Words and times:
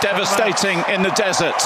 Devastating 0.00 0.78
in 0.94 1.02
the 1.02 1.10
desert. 1.16 1.56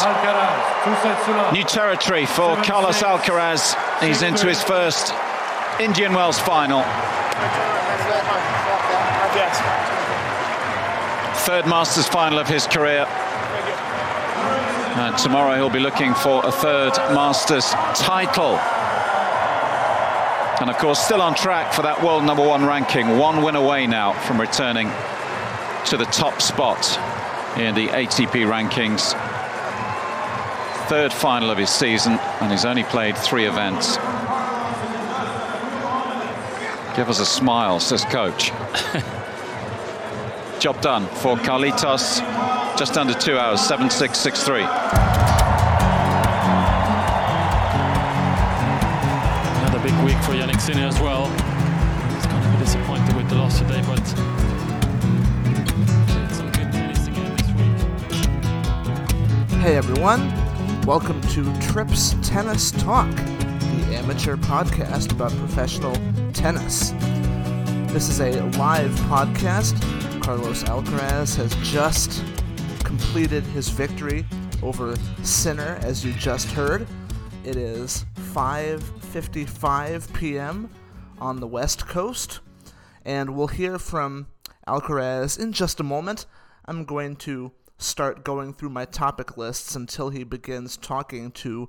New 1.52 1.64
territory 1.64 2.26
for 2.26 2.56
Carlos 2.62 3.02
Alcaraz. 3.02 3.76
He's 4.00 4.22
into 4.22 4.46
his 4.46 4.62
first 4.62 5.12
Indian 5.80 6.14
Wells 6.14 6.38
final. 6.38 6.82
Third 11.44 11.66
Masters 11.66 12.06
final 12.06 12.38
of 12.38 12.48
his 12.48 12.66
career. 12.66 13.04
And 14.94 15.16
tomorrow 15.18 15.56
he'll 15.56 15.70
be 15.70 15.80
looking 15.80 16.14
for 16.14 16.44
a 16.44 16.52
third 16.52 16.92
Masters 17.14 17.70
title. 17.94 18.58
And 20.62 20.70
of 20.70 20.78
course, 20.78 21.00
still 21.00 21.20
on 21.20 21.34
track 21.34 21.72
for 21.72 21.82
that 21.82 22.04
world 22.04 22.22
number 22.22 22.46
one 22.46 22.64
ranking. 22.64 23.18
One 23.18 23.42
win 23.42 23.56
away 23.56 23.88
now 23.88 24.12
from 24.12 24.40
returning 24.40 24.86
to 25.86 25.96
the 25.96 26.04
top 26.04 26.40
spot 26.40 26.86
in 27.58 27.74
the 27.74 27.88
ATP 27.88 28.46
rankings. 28.46 29.10
Third 30.88 31.12
final 31.12 31.50
of 31.50 31.58
his 31.58 31.68
season, 31.68 32.12
and 32.40 32.52
he's 32.52 32.64
only 32.64 32.84
played 32.84 33.18
three 33.18 33.46
events. 33.46 33.96
Give 36.94 37.10
us 37.10 37.18
a 37.18 37.26
smile, 37.26 37.80
says 37.80 38.04
coach. 38.04 38.50
Job 40.60 40.80
done 40.80 41.08
for 41.08 41.36
Carlitos. 41.38 42.20
Just 42.78 42.96
under 42.96 43.14
two 43.14 43.36
hours, 43.36 43.60
Seven 43.60 43.90
six 43.90 44.16
six 44.16 44.44
three. 44.44 44.62
6 44.62 44.72
6 44.72 45.46
3. 45.46 45.51
For 50.32 50.38
Jannik 50.38 50.60
Sinner 50.62 50.86
as 50.86 50.98
well. 50.98 51.26
He's 52.14 52.26
to 52.26 52.50
be 52.52 52.58
disappointed 52.64 53.14
with 53.16 53.28
the 53.28 53.34
loss 53.34 53.58
today, 53.58 53.82
but. 53.86 54.00
Hey 59.58 59.76
everyone, 59.76 60.32
welcome 60.86 61.20
to 61.32 61.60
Trips 61.60 62.14
Tennis 62.22 62.70
Talk, 62.70 63.10
the 63.14 63.94
amateur 63.94 64.36
podcast 64.36 65.12
about 65.12 65.32
professional 65.32 65.94
tennis. 66.32 66.92
This 67.92 68.08
is 68.08 68.20
a 68.20 68.42
live 68.56 68.90
podcast. 69.10 69.78
Carlos 70.22 70.64
Alcaraz 70.64 71.36
has 71.36 71.54
just 71.56 72.24
completed 72.84 73.44
his 73.44 73.68
victory 73.68 74.24
over 74.62 74.96
Sinner, 75.22 75.78
as 75.82 76.02
you 76.02 76.14
just 76.14 76.50
heard. 76.52 76.86
It 77.44 77.56
is 77.56 78.06
5:55 79.12 80.14
p.m. 80.14 80.70
on 81.18 81.38
the 81.38 81.46
West 81.46 81.86
Coast, 81.86 82.40
and 83.04 83.36
we'll 83.36 83.48
hear 83.48 83.78
from 83.78 84.26
Alcaraz 84.66 85.38
in 85.38 85.52
just 85.52 85.80
a 85.80 85.82
moment. 85.82 86.24
I'm 86.64 86.86
going 86.86 87.16
to 87.16 87.52
start 87.76 88.24
going 88.24 88.54
through 88.54 88.70
my 88.70 88.86
topic 88.86 89.36
lists 89.36 89.76
until 89.76 90.08
he 90.08 90.24
begins 90.24 90.78
talking 90.78 91.30
to 91.32 91.68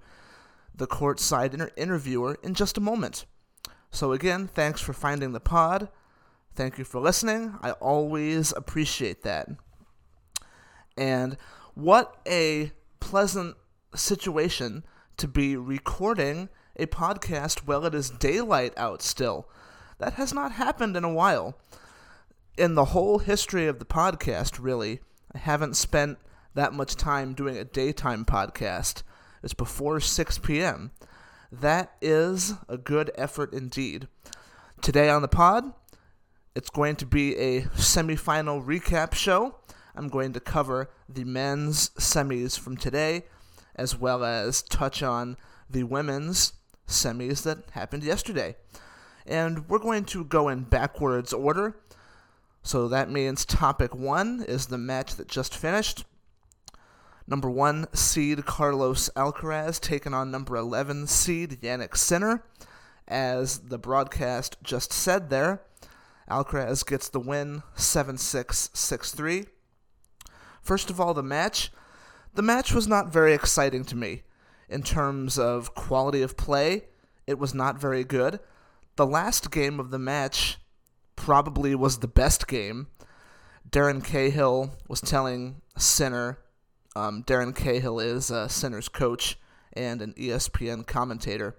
the 0.73 0.87
courtside 0.87 1.53
inter- 1.53 1.71
interviewer 1.75 2.37
in 2.43 2.53
just 2.53 2.77
a 2.77 2.81
moment. 2.81 3.25
So, 3.91 4.13
again, 4.13 4.47
thanks 4.47 4.79
for 4.79 4.93
finding 4.93 5.33
the 5.33 5.41
pod. 5.41 5.89
Thank 6.55 6.77
you 6.77 6.85
for 6.85 7.01
listening. 7.01 7.55
I 7.61 7.71
always 7.71 8.53
appreciate 8.53 9.23
that. 9.23 9.49
And 10.95 11.35
what 11.73 12.15
a 12.25 12.71
pleasant 13.01 13.57
situation 13.93 14.85
to 15.17 15.27
be 15.27 15.57
recording 15.57 16.47
a 16.75 16.85
podcast 16.87 17.59
while 17.59 17.85
it 17.85 17.93
is 17.93 18.09
daylight 18.09 18.73
out 18.77 19.01
still. 19.01 19.47
That 19.99 20.13
has 20.13 20.33
not 20.33 20.53
happened 20.53 20.97
in 20.97 21.03
a 21.03 21.13
while. 21.13 21.55
In 22.57 22.75
the 22.75 22.85
whole 22.85 23.19
history 23.19 23.67
of 23.67 23.79
the 23.79 23.85
podcast, 23.85 24.57
really, 24.61 24.99
I 25.33 25.37
haven't 25.37 25.75
spent 25.75 26.17
that 26.55 26.73
much 26.73 26.95
time 26.95 27.33
doing 27.33 27.57
a 27.57 27.63
daytime 27.63 28.25
podcast. 28.25 29.03
It's 29.41 29.53
before 29.53 29.99
6 29.99 30.37
p.m. 30.39 30.91
That 31.51 31.93
is 32.01 32.53
a 32.67 32.77
good 32.77 33.11
effort 33.15 33.53
indeed. 33.53 34.07
Today 34.81 35.09
on 35.09 35.21
the 35.21 35.27
pod, 35.27 35.73
it's 36.55 36.69
going 36.69 36.95
to 36.97 37.05
be 37.05 37.35
a 37.37 37.61
semifinal 37.61 38.63
recap 38.65 39.13
show. 39.13 39.55
I'm 39.95 40.07
going 40.07 40.33
to 40.33 40.39
cover 40.39 40.89
the 41.07 41.23
men's 41.23 41.89
semis 41.91 42.57
from 42.57 42.77
today, 42.77 43.25
as 43.75 43.95
well 43.95 44.23
as 44.23 44.61
touch 44.63 45.03
on 45.03 45.37
the 45.69 45.83
women's 45.83 46.53
semis 46.93 47.43
that 47.43 47.69
happened 47.71 48.03
yesterday. 48.03 48.55
And 49.25 49.67
we're 49.69 49.79
going 49.79 50.05
to 50.05 50.23
go 50.23 50.49
in 50.49 50.63
backwards 50.63 51.33
order. 51.33 51.75
So 52.61 52.87
that 52.87 53.09
means 53.09 53.45
topic 53.45 53.93
one 53.93 54.43
is 54.47 54.67
the 54.67 54.77
match 54.77 55.15
that 55.15 55.27
just 55.27 55.55
finished. 55.55 56.05
Number 57.27 57.49
one 57.49 57.87
seed 57.93 58.45
Carlos 58.45 59.09
Alcaraz 59.15 59.79
taking 59.79 60.13
on 60.13 60.31
number 60.31 60.55
11 60.55 61.07
seed 61.07 61.61
Jannik 61.61 61.95
Sinner. 61.95 62.43
As 63.07 63.59
the 63.59 63.77
broadcast 63.77 64.57
just 64.63 64.93
said 64.93 65.29
there, 65.29 65.61
Alcaraz 66.29 66.85
gets 66.85 67.09
the 67.09 67.19
win 67.19 67.63
7 67.75 68.17
6 68.17 68.69
6 68.73 69.11
3. 69.11 69.45
First 70.61 70.89
of 70.89 70.99
all, 70.99 71.13
the 71.13 71.23
match. 71.23 71.71
The 72.35 72.41
match 72.41 72.73
was 72.73 72.87
not 72.87 73.11
very 73.11 73.33
exciting 73.33 73.83
to 73.85 73.95
me. 73.95 74.23
In 74.73 74.81
terms 74.81 75.37
of 75.37 75.75
quality 75.75 76.23
of 76.23 76.35
play, 76.35 76.85
it 77.27 77.37
was 77.37 77.53
not 77.53 77.79
very 77.79 78.03
good. 78.03 78.39
The 78.95 79.05
last 79.05 79.51
game 79.51 79.79
of 79.79 79.91
the 79.91 79.99
match 79.99 80.57
probably 81.15 81.75
was 81.75 81.99
the 81.99 82.07
best 82.07 82.47
game. 82.47 82.87
Darren 83.69 84.03
Cahill 84.03 84.71
was 84.87 84.99
telling 84.99 85.61
Sinner, 85.77 86.39
um, 86.95 87.23
Darren 87.23 87.55
Cahill 87.55 87.99
is 87.99 88.31
uh, 88.31 88.47
Sinner's 88.47 88.89
coach 88.89 89.37
and 89.73 90.01
an 90.01 90.13
ESPN 90.13 90.87
commentator. 90.87 91.55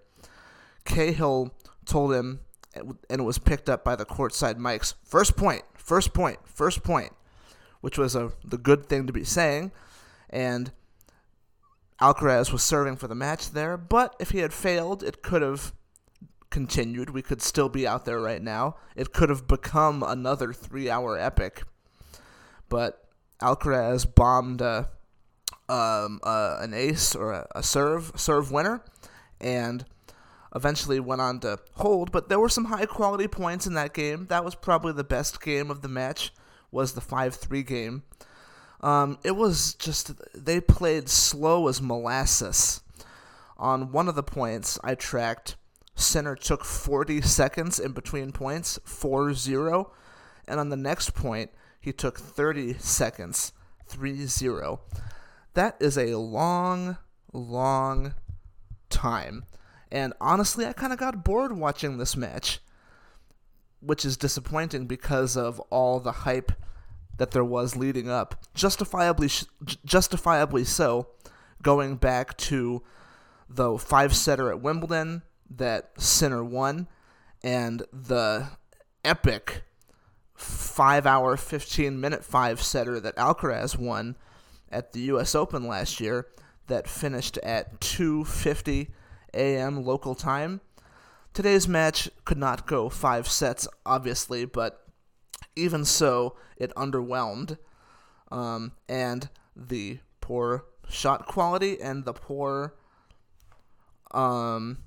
Cahill 0.85 1.55
told 1.87 2.13
him, 2.13 2.41
and 2.75 3.21
it 3.21 3.23
was 3.23 3.39
picked 3.39 3.69
up 3.69 3.85
by 3.85 3.95
the 3.95 4.05
courtside 4.05 4.57
mics. 4.57 4.95
First 5.05 5.37
point, 5.37 5.63
first 5.75 6.15
point, 6.15 6.41
first 6.47 6.83
point, 6.83 7.13
which 7.81 7.97
was 7.97 8.17
a 8.17 8.33
the 8.45 8.59
good 8.59 8.87
thing 8.87 9.07
to 9.07 9.13
be 9.13 9.23
saying, 9.23 9.71
and 10.29 10.73
Alcaraz 12.01 12.53
was 12.53 12.63
serving 12.63 12.97
for 12.97 13.09
the 13.09 13.15
match 13.15 13.51
there. 13.51 13.77
But 13.77 14.17
if 14.19 14.31
he 14.31 14.39
had 14.39 14.53
failed, 14.53 15.03
it 15.03 15.23
could 15.23 15.43
have 15.43 15.73
continued. 16.51 17.11
We 17.11 17.23
could 17.23 17.43
still 17.43 17.69
be 17.69 17.87
out 17.87 18.05
there 18.05 18.21
right 18.21 18.43
now. 18.43 18.77
It 18.97 19.13
could 19.13 19.29
have 19.29 19.47
become 19.47 20.03
another 20.03 20.53
three-hour 20.53 21.19
epic. 21.19 21.65
But 22.69 23.09
Alcaraz 23.41 24.13
bombed 24.13 24.61
a, 24.61 24.89
um, 25.69 26.21
uh, 26.23 26.59
an 26.61 26.75
ace 26.75 27.15
or 27.15 27.33
a, 27.33 27.47
a 27.55 27.63
serve 27.63 28.13
serve 28.17 28.51
winner, 28.51 28.83
and 29.41 29.85
eventually 30.55 31.01
went 31.01 31.21
on 31.21 31.41
to 31.41 31.59
hold. 31.75 32.13
But 32.13 32.29
there 32.29 32.39
were 32.39 32.49
some 32.49 32.67
high 32.67 32.87
quality 32.87 33.29
points 33.29 33.67
in 33.67 33.75
that 33.75 33.93
game. 33.93 34.27
That 34.27 34.45
was 34.45 34.55
probably 34.55 34.93
the 34.93 35.05
best 35.05 35.41
game 35.43 35.71
of 35.71 35.83
the 35.83 35.89
match. 35.89 36.33
Was 36.71 36.95
the 36.95 37.01
five 37.01 37.35
three 37.35 37.63
game. 37.63 38.03
Um, 38.85 39.19
it 39.25 39.35
was 39.35 39.73
just 39.75 40.13
they 40.35 40.61
played 40.61 41.09
slow 41.09 41.69
as 41.69 41.81
molasses. 41.81 42.83
On 43.57 43.91
one 43.93 44.09
of 44.09 44.15
the 44.15 44.23
points 44.23 44.79
I 44.85 44.95
tracked, 44.95 45.57
Sinner 45.95 46.37
took 46.37 46.67
40 46.67 47.23
seconds 47.23 47.81
in 47.81 47.93
between 47.93 48.31
points, 48.31 48.79
4-0, 48.85 49.91
and 50.47 50.61
on 50.61 50.69
the 50.69 50.77
next 50.77 51.15
point 51.15 51.51
he 51.81 51.95
took 51.95 52.19
30 52.19 52.75
seconds, 52.75 53.55
3-0. 53.89 54.79
That 55.55 55.77
is 55.81 55.97
a 55.97 56.17
long, 56.17 56.99
long 57.33 58.13
time. 58.91 59.45
And 59.91 60.13
honestly, 60.21 60.67
I 60.67 60.75
kind 60.75 60.93
of 60.93 60.99
got 60.99 61.25
bored 61.25 61.57
watching 61.57 61.97
this 61.97 62.19
match, 62.19 62.59
which 63.81 64.05
is 64.05 64.19
disappointing 64.19 64.87
because 64.87 65.39
of 65.39 65.59
all 65.71 66.01
the 66.01 66.13
hype 66.13 66.53
that 67.17 67.31
there 67.31 67.45
was 67.45 67.77
leading 67.77 68.09
up. 68.09 68.45
Justifiably, 68.55 69.31
justifiably 69.85 70.65
so, 70.65 71.09
going 71.63 71.97
back 71.97 72.37
to 72.37 72.83
the 73.49 73.79
five 73.79 74.15
setter 74.15 74.51
at 74.51 74.61
Wimbledon 74.61 75.23
that 75.51 75.93
Sinner 75.99 76.43
won, 76.43 76.89
and 77.43 77.83
the 77.93 78.49
epic 79.05 79.63
five 80.35 81.07
hour, 81.07 81.37
15 81.37 82.01
minute 82.01 82.25
five 82.25 82.61
setter 82.61 82.99
that 83.01 83.17
Alcaraz 83.17 83.79
won 83.79 84.17
at 84.71 84.93
the 84.93 85.01
U.S. 85.01 85.35
Open 85.35 85.67
last 85.67 86.01
year 86.01 86.27
that 86.67 86.89
finished 86.89 87.39
at 87.39 87.81
2:50 87.81 88.89
a.m. 89.35 89.85
local 89.85 90.15
time. 90.15 90.61
Today's 91.33 91.67
match 91.69 92.09
could 92.25 92.39
not 92.39 92.67
go 92.67 92.89
five 92.89 93.29
sets, 93.29 93.67
obviously, 93.85 94.45
but 94.45 94.84
even 95.57 95.85
so, 95.85 96.37
it 96.57 96.75
underwhelmed. 96.75 97.59
Um, 98.31 98.73
and 98.89 99.29
the 99.55 99.99
poor 100.21 100.65
shot 100.89 101.27
quality 101.27 101.81
and 101.81 102.05
the 102.05 102.13
poor 102.13 102.75
um, 104.11 104.79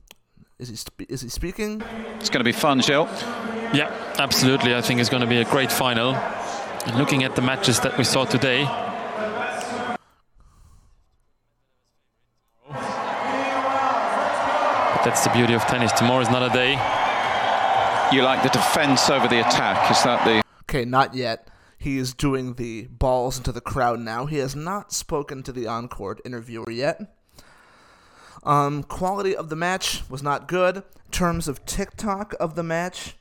Is 0.60 0.70
he 0.70 0.76
sp- 0.80 1.10
is 1.10 1.22
he 1.22 1.30
speaking? 1.30 1.82
It's 2.20 2.30
going 2.30 2.40
to 2.40 2.46
be 2.46 2.52
fun, 2.52 2.82
Jill. 2.82 3.08
Yeah, 3.74 3.92
absolutely. 4.18 4.74
I 4.74 4.82
think 4.82 5.00
it's 5.00 5.10
going 5.10 5.22
to 5.22 5.28
be 5.28 5.38
a 5.38 5.46
great 5.46 5.72
final. 5.72 6.16
And 6.16 6.98
looking 6.98 7.24
at 7.24 7.36
the 7.36 7.42
matches 7.42 7.80
that 7.82 7.98
we 7.98 8.04
saw 8.06 8.26
today, 8.26 8.66
but 12.70 12.80
that's 15.04 15.24
the 15.24 15.30
beauty 15.34 15.54
of 15.54 15.62
tennis. 15.64 15.92
Tomorrow 15.92 16.22
is 16.22 16.28
another 16.30 16.50
day. 16.50 16.72
You 18.12 18.24
like 18.24 18.42
the 18.42 18.50
defence 18.50 19.10
over 19.10 19.28
the 19.28 19.42
attack? 19.42 19.92
Is 19.92 20.02
that 20.04 20.24
the? 20.24 20.47
Okay, 20.70 20.84
not 20.84 21.16
yet. 21.16 21.48
He 21.78 21.98
is 21.98 22.14
doing 22.14 22.56
the 22.56 22.88
balls 22.88 23.38
into 23.38 23.52
the 23.52 23.62
crowd 23.62 24.00
now. 24.00 24.26
He 24.26 24.38
has 24.38 24.56
not 24.56 24.92
spoken 24.92 25.44
to 25.44 25.52
the 25.54 25.68
encore 25.68 26.18
interviewer 26.26 26.70
yet. 26.70 27.16
Um, 28.44 28.84
quality 28.84 29.36
of 29.36 29.50
the 29.50 29.56
match 29.56 30.04
was 30.10 30.22
not 30.22 30.48
good. 30.48 30.84
Terms 31.12 31.48
of 31.48 31.66
TikTok 31.66 32.34
of 32.40 32.56
the 32.56 32.64
match, 32.64 33.16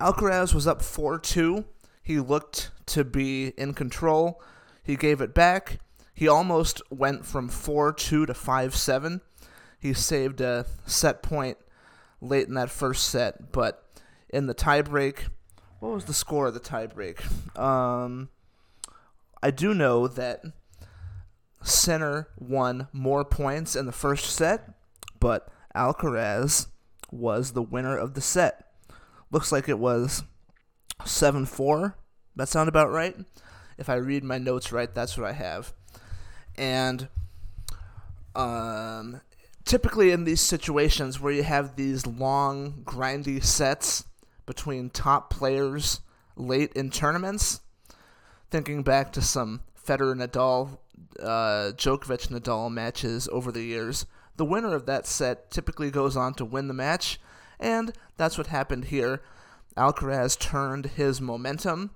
Alcaraz 0.00 0.52
was 0.52 0.66
up 0.66 0.82
4 0.82 1.18
2. 1.18 1.64
He 2.02 2.20
looked 2.20 2.70
to 2.86 3.04
be 3.04 3.48
in 3.56 3.72
control. 3.72 4.42
He 4.82 4.96
gave 4.96 5.20
it 5.20 5.34
back. 5.34 5.78
He 6.12 6.28
almost 6.28 6.82
went 6.90 7.24
from 7.24 7.48
4 7.48 7.92
2 7.92 8.26
to 8.26 8.34
5 8.34 8.74
7. 8.74 9.20
He 9.78 9.94
saved 9.94 10.40
a 10.40 10.66
set 10.86 11.22
point 11.22 11.56
late 12.20 12.48
in 12.48 12.54
that 12.54 12.70
first 12.70 13.08
set, 13.08 13.52
but 13.52 13.84
in 14.28 14.46
the 14.46 14.54
tiebreak, 14.54 15.28
what 15.80 15.92
was 15.92 16.04
the 16.04 16.14
score 16.14 16.46
of 16.46 16.54
the 16.54 16.60
tiebreak? 16.60 17.20
Um, 17.58 18.28
I 19.42 19.50
do 19.50 19.74
know 19.74 20.08
that 20.08 20.42
Sinner 21.62 22.28
won 22.38 22.88
more 22.92 23.24
points 23.24 23.76
in 23.76 23.86
the 23.86 23.92
first 23.92 24.26
set, 24.26 24.70
but 25.20 25.48
Alcaraz 25.74 26.68
was 27.10 27.52
the 27.52 27.62
winner 27.62 27.96
of 27.96 28.14
the 28.14 28.20
set. 28.20 28.66
Looks 29.30 29.52
like 29.52 29.68
it 29.68 29.78
was 29.78 30.22
7 31.04 31.46
4. 31.46 31.96
That 32.36 32.48
sound 32.48 32.68
about 32.68 32.90
right? 32.90 33.16
If 33.78 33.88
I 33.88 33.94
read 33.94 34.24
my 34.24 34.38
notes 34.38 34.72
right, 34.72 34.92
that's 34.94 35.16
what 35.18 35.28
I 35.28 35.32
have. 35.32 35.72
And 36.56 37.08
um, 38.34 39.20
typically 39.64 40.10
in 40.10 40.24
these 40.24 40.40
situations 40.40 41.20
where 41.20 41.32
you 41.32 41.42
have 41.42 41.76
these 41.76 42.06
long, 42.06 42.82
grindy 42.84 43.44
sets 43.44 44.04
between 44.46 44.90
top 44.90 45.30
players 45.30 46.00
late 46.36 46.72
in 46.72 46.90
tournaments, 46.90 47.60
thinking 48.50 48.82
back 48.82 49.12
to 49.12 49.20
some 49.20 49.60
Federer 49.80 50.14
Nadal, 50.14 50.78
uh, 51.20 51.72
Djokovic 51.72 52.28
Nadal 52.28 52.70
matches 52.70 53.28
over 53.32 53.52
the 53.52 53.62
years, 53.62 54.06
the 54.36 54.44
winner 54.44 54.74
of 54.74 54.86
that 54.86 55.06
set 55.06 55.50
typically 55.50 55.90
goes 55.90 56.16
on 56.16 56.34
to 56.34 56.44
win 56.44 56.68
the 56.68 56.74
match, 56.74 57.18
and 57.58 57.92
that's 58.16 58.36
what 58.36 58.48
happened 58.48 58.86
here. 58.86 59.22
Alcaraz 59.76 60.38
turned 60.38 60.86
his 60.86 61.20
momentum 61.20 61.90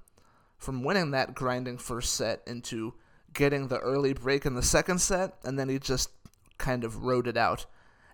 from 0.59 0.83
winning 0.83 1.11
that 1.11 1.35
grinding 1.35 1.79
first 1.79 2.13
set 2.15 2.43
into 2.47 2.95
getting 3.33 3.69
the 3.69 3.79
early 3.79 4.13
break 4.13 4.45
in 4.45 4.55
the 4.55 4.63
second 4.63 5.01
set, 5.01 5.35
and 5.45 5.59
then 5.59 5.69
he 5.69 5.79
just 5.79 6.11
kind 6.59 6.85
of 6.85 7.05
rode 7.05 7.27
it 7.27 7.37
out. 7.37 7.67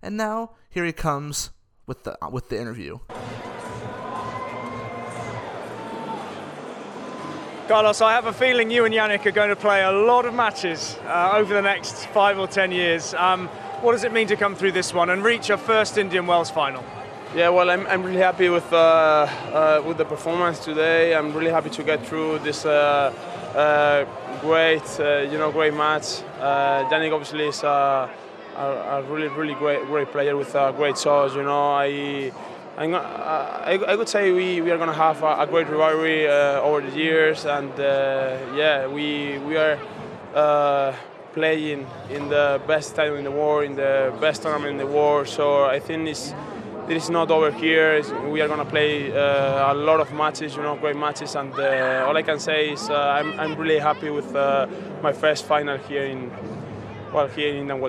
And 0.03 0.17
now 0.17 0.53
here 0.71 0.85
he 0.85 0.93
comes 0.93 1.51
with 1.87 2.05
the 2.05 2.17
with 2.31 2.49
the 2.49 2.61
interview. 2.61 2.99
Carlos, 7.69 8.01
I 8.01 8.13
have 8.13 8.27
a 8.27 8.33
feeling 8.33 8.71
you 8.71 8.85
and 8.85 8.95
Jannik 8.95 9.27
are 9.27 9.33
going 9.33 9.49
to 9.49 9.57
play 9.57 9.83
a 9.83 9.91
lot 9.91 10.25
of 10.25 10.33
matches 10.33 10.97
uh, 11.07 11.33
over 11.35 11.53
the 11.53 11.63
next 11.63 12.07
five 12.11 12.39
or 12.39 12.47
ten 12.47 12.71
years. 12.71 13.13
Um, 13.15 13.49
what 13.83 13.91
does 13.91 14.05
it 14.05 14.13
mean 14.13 14.29
to 14.29 14.37
come 14.37 14.55
through 14.55 14.71
this 14.71 14.95
one 14.95 15.11
and 15.11 15.25
reach 15.25 15.51
a 15.51 15.59
first 15.59 15.99
Indian 15.99 16.29
Wells 16.29 16.49
final? 16.49 16.85
Yeah, 17.35 17.49
well, 17.49 17.69
I'm, 17.69 17.85
I'm 17.89 18.05
really 18.05 18.21
happy 18.21 18.49
with 18.51 18.73
uh, 18.73 18.77
uh, 18.77 19.83
with 19.85 19.99
the 19.99 20.05
performance 20.05 20.61
today. 20.61 21.13
I'm 21.13 21.33
really 21.33 21.51
happy 21.51 21.71
to 21.71 21.83
get 21.83 22.07
through 22.07 22.39
this 22.39 22.65
uh, 22.65 23.13
uh 23.57 24.05
great, 24.41 24.89
uh, 25.01 25.29
you 25.29 25.37
know, 25.37 25.51
great 25.51 25.75
match. 25.75 26.23
Jannik 26.39 27.13
obviously 27.13 27.49
is 27.49 27.65
a, 27.65 28.09
a, 28.57 28.63
a, 28.63 29.03
really, 29.11 29.27
really 29.27 29.55
great, 29.55 29.85
great 29.87 30.13
player 30.13 30.37
with 30.37 30.55
a 30.55 30.73
great 30.77 30.97
sauce. 30.97 31.35
You 31.35 31.43
know, 31.43 31.73
I. 31.73 32.31
I, 32.79 32.85
I 32.85 33.75
I 33.93 33.97
would 33.97 34.09
say 34.09 34.33
we, 34.33 34.61
we 34.61 34.71
are 34.71 34.77
going 34.77 34.89
to 34.89 34.95
have 34.95 35.23
a, 35.23 35.41
a 35.41 35.47
great 35.47 35.69
rivalry 35.69 36.29
over 36.29 36.83
the 36.83 36.95
years, 36.97 37.47
and 37.47 37.73
yeah, 38.57 38.87
we 38.87 39.39
we 39.39 39.57
are 39.57 39.79
playing 41.33 41.87
in 42.11 42.29
the 42.29 42.61
best 42.67 42.97
time 42.97 43.15
in 43.17 43.25
the 43.25 43.31
world, 43.31 43.65
in 43.65 43.77
the 43.77 44.13
best 44.21 44.43
tournament 44.43 44.73
in 44.73 44.79
the 44.79 44.87
world. 44.87 45.29
So 45.29 45.65
I 45.65 45.81
think 45.81 46.09
it's 46.09 46.35
it 46.89 46.97
is 46.97 47.11
not 47.11 47.31
over 47.31 47.51
here. 47.51 48.03
We 48.31 48.41
are 48.41 48.49
going 48.49 48.61
to 48.61 48.71
play 48.77 49.13
uh, 49.13 49.73
a 49.73 49.75
lot 49.75 50.01
of 50.01 50.13
matches, 50.13 50.57
you 50.57 50.63
know, 50.63 50.77
great 50.77 50.97
matches, 50.97 51.35
and 51.35 51.53
uh, 51.55 52.07
all 52.07 52.17
I 52.17 52.23
can 52.23 52.39
say 52.39 52.71
is 52.71 52.89
uh, 52.89 52.95
I'm, 52.95 53.39
I'm 53.41 53.55
really 53.57 53.79
happy 53.79 54.11
with 54.11 54.35
uh, 54.35 54.67
my 55.03 55.13
first 55.13 55.45
final 55.45 55.79
here 55.79 56.05
in 56.05 56.31
well 57.13 57.29
here 57.29 57.49
in 57.49 57.57
Indian. 57.57 57.81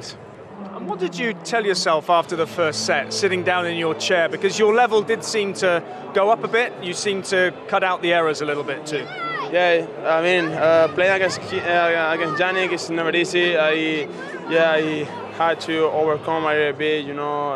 And 0.75 0.87
what 0.87 0.99
did 0.99 1.17
you 1.17 1.33
tell 1.33 1.65
yourself 1.65 2.09
after 2.09 2.35
the 2.35 2.47
first 2.47 2.85
set, 2.85 3.13
sitting 3.13 3.43
down 3.43 3.65
in 3.65 3.77
your 3.77 3.95
chair? 3.95 4.29
Because 4.29 4.59
your 4.59 4.73
level 4.73 5.01
did 5.01 5.23
seem 5.23 5.53
to 5.55 5.83
go 6.13 6.29
up 6.29 6.43
a 6.43 6.47
bit. 6.47 6.73
You 6.83 6.93
seemed 6.93 7.25
to 7.25 7.53
cut 7.67 7.83
out 7.83 8.01
the 8.01 8.13
errors 8.13 8.41
a 8.41 8.45
little 8.45 8.63
bit 8.63 8.85
too. 8.85 9.05
Yeah, 9.51 9.87
I 10.05 10.21
mean, 10.21 10.45
uh, 10.51 10.89
playing 10.93 11.13
against 11.13 11.39
uh, 11.39 12.11
against 12.13 12.41
Jannik 12.41 12.71
is 12.73 12.89
never 12.89 13.15
easy. 13.15 13.57
I 13.57 14.07
yeah, 14.49 14.71
I 14.71 15.05
had 15.37 15.59
to 15.61 15.85
overcome 15.85 16.45
a 16.45 16.71
bit, 16.73 17.05
you 17.05 17.13
know 17.13 17.53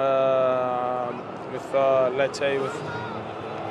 with 1.51 1.75
uh, 1.75 2.11
let's 2.15 2.39
say 2.39 2.57
with 2.57 2.73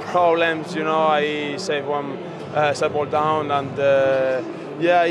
problems. 0.06 0.74
You 0.74 0.84
know, 0.84 1.06
I 1.06 1.56
saved 1.56 1.86
one 1.86 2.18
uh, 2.54 2.74
set 2.74 2.92
ball 2.92 3.06
down, 3.06 3.50
and 3.50 3.78
uh, 3.78 4.42
yeah, 4.78 5.04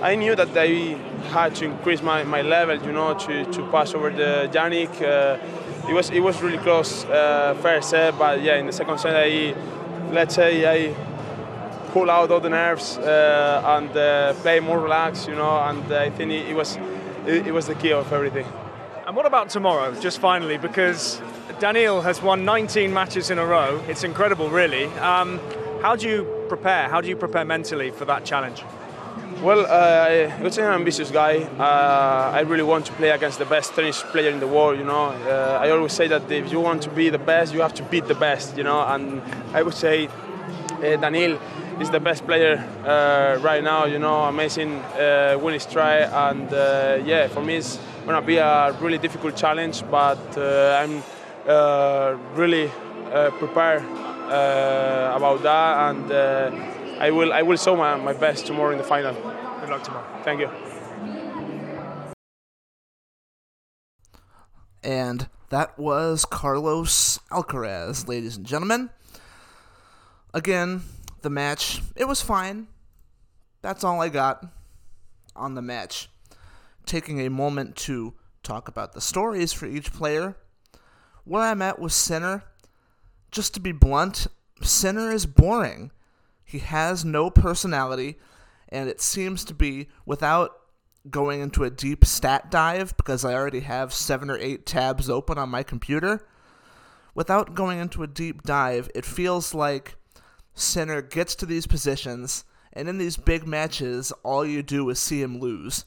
I 0.00 0.14
knew 0.14 0.36
that 0.36 0.56
I 0.56 0.96
had 1.30 1.56
to 1.56 1.64
increase 1.64 2.02
my, 2.02 2.22
my 2.22 2.42
level. 2.42 2.76
You 2.84 2.92
know, 2.92 3.14
to, 3.14 3.44
to 3.44 3.70
pass 3.70 3.94
over 3.94 4.10
the 4.10 4.48
Jannik. 4.52 5.02
Uh, 5.02 5.88
it 5.88 5.94
was 5.94 6.10
it 6.10 6.20
was 6.20 6.40
really 6.42 6.58
close 6.58 7.04
uh, 7.06 7.56
first 7.60 7.90
set, 7.90 8.18
but 8.18 8.42
yeah, 8.42 8.56
in 8.56 8.66
the 8.66 8.72
second 8.72 8.98
set, 8.98 9.16
I 9.16 9.54
let's 10.12 10.34
say 10.34 10.64
I 10.66 10.94
pull 11.92 12.10
out 12.10 12.30
all 12.30 12.40
the 12.40 12.50
nerves 12.50 12.98
uh, 12.98 13.62
and 13.64 13.96
uh, 13.96 14.34
play 14.34 14.60
more 14.60 14.78
relaxed. 14.78 15.28
You 15.28 15.34
know, 15.34 15.58
and 15.60 15.92
I 15.92 16.10
think 16.10 16.30
it, 16.30 16.50
it 16.50 16.54
was 16.54 16.76
it, 17.26 17.48
it 17.48 17.52
was 17.52 17.66
the 17.66 17.74
key 17.74 17.92
of 17.92 18.12
everything. 18.12 18.46
And 19.06 19.16
what 19.16 19.26
about 19.26 19.48
tomorrow, 19.48 19.98
just 20.00 20.18
finally, 20.18 20.58
because 20.58 21.20
Daniil 21.60 22.02
has 22.02 22.22
won 22.22 22.44
19 22.44 22.92
matches 22.92 23.30
in 23.30 23.38
a 23.38 23.46
row. 23.46 23.82
It's 23.88 24.04
incredible, 24.04 24.50
really. 24.50 24.84
Um, 24.98 25.40
how 25.80 25.96
do 25.96 26.06
you 26.06 26.44
prepare? 26.48 26.88
How 26.88 27.00
do 27.00 27.08
you 27.08 27.16
prepare 27.16 27.44
mentally 27.44 27.90
for 27.90 28.04
that 28.04 28.26
challenge? 28.26 28.62
Well, 29.42 29.66
uh, 29.66 30.34
I'm 30.36 30.46
an 30.46 30.58
ambitious 30.80 31.12
guy. 31.12 31.42
Uh, 31.58 32.32
I 32.34 32.40
really 32.40 32.64
want 32.64 32.86
to 32.86 32.92
play 32.94 33.10
against 33.10 33.38
the 33.38 33.44
best 33.44 33.72
tennis 33.72 34.02
player 34.02 34.30
in 34.30 34.40
the 34.40 34.48
world. 34.48 34.78
You 34.78 34.84
know, 34.84 35.06
uh, 35.10 35.60
I 35.62 35.70
always 35.70 35.92
say 35.92 36.08
that 36.08 36.28
if 36.30 36.50
you 36.50 36.60
want 36.60 36.82
to 36.82 36.90
be 36.90 37.08
the 37.08 37.18
best, 37.18 37.54
you 37.54 37.60
have 37.60 37.72
to 37.74 37.84
beat 37.84 38.08
the 38.08 38.16
best. 38.16 38.56
You 38.56 38.64
know, 38.64 38.80
and 38.80 39.22
I 39.54 39.62
would 39.62 39.74
say 39.74 40.08
uh, 40.08 40.96
Daniil 40.96 41.38
is 41.80 41.88
the 41.90 42.00
best 42.00 42.26
player 42.26 42.58
uh, 42.84 43.38
right 43.40 43.62
now. 43.62 43.84
You 43.84 44.00
know, 44.00 44.24
amazing 44.24 44.74
uh, 44.98 45.38
winning 45.40 45.60
strike, 45.60 46.10
and 46.12 46.52
uh, 46.52 46.98
yeah, 47.04 47.28
for 47.28 47.40
me 47.40 47.56
it's 47.56 47.78
gonna 48.06 48.22
be 48.22 48.38
a 48.38 48.72
really 48.80 48.98
difficult 48.98 49.36
challenge. 49.36 49.84
But 49.88 50.18
I'm 50.36 51.02
uh, 51.46 52.16
really 52.34 52.72
uh, 53.12 53.30
prepare 53.38 53.78
uh, 53.78 55.16
about 55.16 55.42
that, 55.44 55.90
and 55.90 56.12
I 57.00 57.12
will 57.12 57.32
I 57.32 57.42
will 57.42 57.56
show 57.56 57.76
my, 57.76 57.96
my 57.96 58.12
best 58.12 58.46
tomorrow 58.46 58.72
in 58.72 58.78
the 58.78 58.84
final. 58.84 59.14
Good 59.60 59.70
luck 59.70 59.84
tomorrow. 59.84 60.20
Thank 60.24 60.40
you. 60.40 60.50
And 64.82 65.28
that 65.50 65.78
was 65.78 66.24
Carlos 66.24 67.20
Alcaraz, 67.30 68.08
ladies 68.08 68.36
and 68.36 68.44
gentlemen. 68.44 68.90
Again, 70.34 70.82
the 71.22 71.30
match, 71.30 71.82
it 71.94 72.06
was 72.06 72.20
fine. 72.20 72.66
That's 73.62 73.84
all 73.84 74.00
I 74.00 74.08
got 74.08 74.44
on 75.36 75.54
the 75.54 75.62
match. 75.62 76.08
Taking 76.84 77.20
a 77.20 77.30
moment 77.30 77.76
to 77.76 78.14
talk 78.42 78.66
about 78.66 78.92
the 78.92 79.00
stories 79.00 79.52
for 79.52 79.66
each 79.66 79.92
player 79.92 80.36
where 81.24 81.42
I'm 81.42 81.62
at 81.62 81.78
with 81.78 81.92
Sinner, 81.92 82.42
just 83.30 83.54
to 83.54 83.60
be 83.60 83.72
blunt, 83.72 84.26
Sinner 84.62 85.12
is 85.12 85.26
boring. 85.26 85.92
He 86.48 86.60
has 86.60 87.04
no 87.04 87.28
personality, 87.28 88.16
and 88.70 88.88
it 88.88 89.02
seems 89.02 89.44
to 89.44 89.52
be 89.52 89.88
without 90.06 90.52
going 91.10 91.42
into 91.42 91.62
a 91.62 91.70
deep 91.70 92.06
stat 92.06 92.50
dive 92.50 92.96
because 92.96 93.22
I 93.22 93.34
already 93.34 93.60
have 93.60 93.92
seven 93.92 94.30
or 94.30 94.38
eight 94.38 94.64
tabs 94.64 95.10
open 95.10 95.36
on 95.36 95.50
my 95.50 95.62
computer. 95.62 96.26
Without 97.14 97.54
going 97.54 97.78
into 97.78 98.02
a 98.02 98.06
deep 98.06 98.44
dive, 98.44 98.90
it 98.94 99.04
feels 99.04 99.52
like 99.52 99.96
Sinner 100.54 101.02
gets 101.02 101.34
to 101.34 101.44
these 101.44 101.66
positions, 101.66 102.46
and 102.72 102.88
in 102.88 102.96
these 102.96 103.18
big 103.18 103.46
matches, 103.46 104.10
all 104.22 104.46
you 104.46 104.62
do 104.62 104.88
is 104.88 104.98
see 104.98 105.20
him 105.20 105.38
lose. 105.40 105.84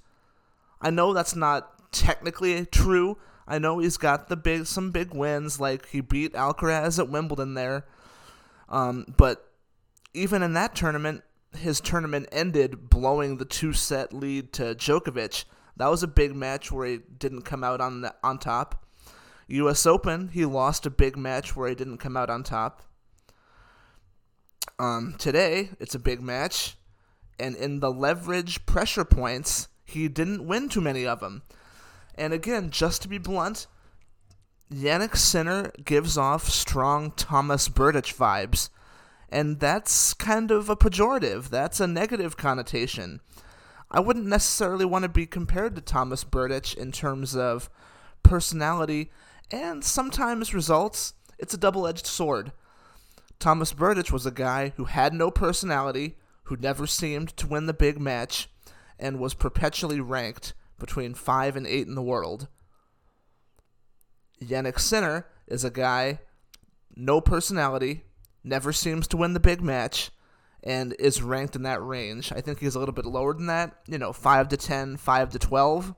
I 0.80 0.92
know 0.92 1.12
that's 1.12 1.36
not 1.36 1.92
technically 1.92 2.68
true, 2.68 3.18
I 3.48 3.58
know 3.58 3.80
he's 3.80 3.98
got 3.98 4.30
the 4.30 4.38
big 4.38 4.68
some 4.68 4.92
big 4.92 5.16
wins, 5.16 5.60
like 5.60 5.88
he 5.88 6.02
beat 6.02 6.34
Alcaraz 6.34 7.00
at 7.00 7.10
Wimbledon 7.10 7.56
there. 7.56 7.88
Um, 8.70 9.06
but 9.18 9.51
even 10.14 10.44
in 10.44 10.54
that 10.54 10.76
tournament, 10.76 11.24
his 11.56 11.82
tournament 11.82 12.28
ended 12.32 12.90
blowing 12.90 13.38
the 13.38 13.46
two 13.46 13.74
set 13.74 14.14
lead 14.14 14.54
to 14.54 14.76
Djokovic. 14.76 15.46
That 15.78 15.90
was 15.90 16.04
a 16.04 16.08
big 16.08 16.36
match 16.36 16.72
where 16.72 16.88
he 16.88 17.00
didn't 17.18 17.44
come 17.44 17.64
out 17.64 17.82
on 17.82 18.02
the, 18.02 18.16
on 18.24 18.40
top. 18.40 18.86
U.S. 19.48 19.86
Open, 19.86 20.30
he 20.30 20.46
lost 20.46 20.86
a 20.86 20.90
big 20.90 21.18
match 21.18 21.56
where 21.56 21.68
he 21.68 21.76
didn't 21.76 21.98
come 21.98 22.16
out 22.16 22.30
on 22.30 22.44
top. 22.44 22.84
Um, 24.80 25.16
today, 25.18 25.70
it's 25.80 25.96
a 25.96 26.00
big 26.00 26.22
match, 26.22 26.78
and 27.40 27.56
in 27.56 27.82
the 27.82 27.92
leverage 27.92 28.66
pressure 28.66 29.04
points, 29.06 29.68
he 29.84 30.08
didn't 30.08 30.48
win 30.48 30.70
too 30.70 30.82
many 30.82 31.06
of 31.06 31.20
them. 31.20 31.44
And 32.16 32.34
again, 32.34 32.70
just 32.72 33.02
to 33.02 33.08
be 33.08 33.18
blunt, 33.18 33.68
Jannik 34.74 35.18
Sinner 35.18 35.72
gives 35.84 36.18
off 36.18 36.50
strong 36.50 37.12
Thomas 37.12 37.68
Berdych 37.68 38.16
vibes. 38.16 38.70
And 39.32 39.60
that's 39.60 40.14
kind 40.14 40.52
of 40.52 40.70
a 40.70 40.76
pejorative. 40.76 41.50
That's 41.50 41.80
a 41.80 41.88
negative 41.88 42.36
connotation. 42.36 43.22
I 43.90 44.00
wouldn't 44.02 44.26
necessarily 44.26 44.86
want 44.86 45.04
to 45.04 45.10
be 45.10 45.26
compared 45.26 45.76
to 45.76 45.82
Thomas 45.82 46.24
Berdych 46.24 46.76
in 46.76 46.92
terms 46.92 47.36
of 47.36 47.70
personality 48.24 49.12
and 49.50 49.84
sometimes 49.84 50.54
results. 50.54 51.14
It's 51.40 51.54
a 51.54 51.58
double 51.58 51.88
edged 51.88 52.06
sword. 52.06 52.52
Thomas 53.40 53.74
Berdych 53.74 54.12
was 54.12 54.26
a 54.26 54.32
guy 54.32 54.74
who 54.76 54.86
had 54.86 55.14
no 55.14 55.32
personality, 55.32 56.18
who 56.44 56.58
never 56.58 56.86
seemed 56.86 57.36
to 57.38 57.48
win 57.48 57.66
the 57.66 57.74
big 57.74 58.00
match, 58.00 58.50
and 59.00 59.20
was 59.20 59.34
perpetually 59.34 60.00
ranked 60.00 60.54
between 60.78 61.14
5 61.14 61.56
and 61.56 61.66
8 61.66 61.88
in 61.88 61.96
the 61.96 62.02
world. 62.02 62.48
Jannik 64.44 64.80
Sinner 64.80 65.28
is 65.48 65.64
a 65.64 65.72
guy, 65.72 66.20
no 66.96 67.22
personality, 67.22 68.04
never 68.44 68.74
seems 68.74 69.08
to 69.08 69.18
win 69.18 69.34
the 69.34 69.40
big 69.40 69.62
match, 69.62 70.12
and 70.64 70.96
is 71.00 71.22
ranked 71.22 71.56
in 71.56 71.64
that 71.64 71.84
range. 71.84 72.32
I 72.32 72.42
think 72.42 72.60
he's 72.60 72.76
a 72.76 72.80
little 72.80 72.94
bit 72.94 73.06
lower 73.06 73.34
than 73.34 73.48
that, 73.48 73.76
you 73.88 73.98
know, 73.98 74.14
5 74.14 74.48
to 74.50 74.58
10, 74.58 74.98
5 74.98 75.30
to 75.32 75.40
12. 75.40 75.96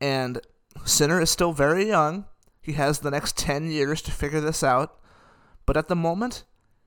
And 0.00 0.40
Sinner 0.84 1.20
is 1.20 1.30
still 1.30 1.52
very 1.52 1.86
young. 1.86 2.26
He 2.60 2.72
has 2.72 2.98
the 2.98 3.10
next 3.10 3.36
10 3.38 3.70
years 3.70 4.02
to 4.02 4.10
figure 4.10 4.40
this 4.40 4.62
out. 4.62 4.98
But 5.64 5.76
at 5.76 5.88
the 5.88 5.96
moment, 5.96 6.44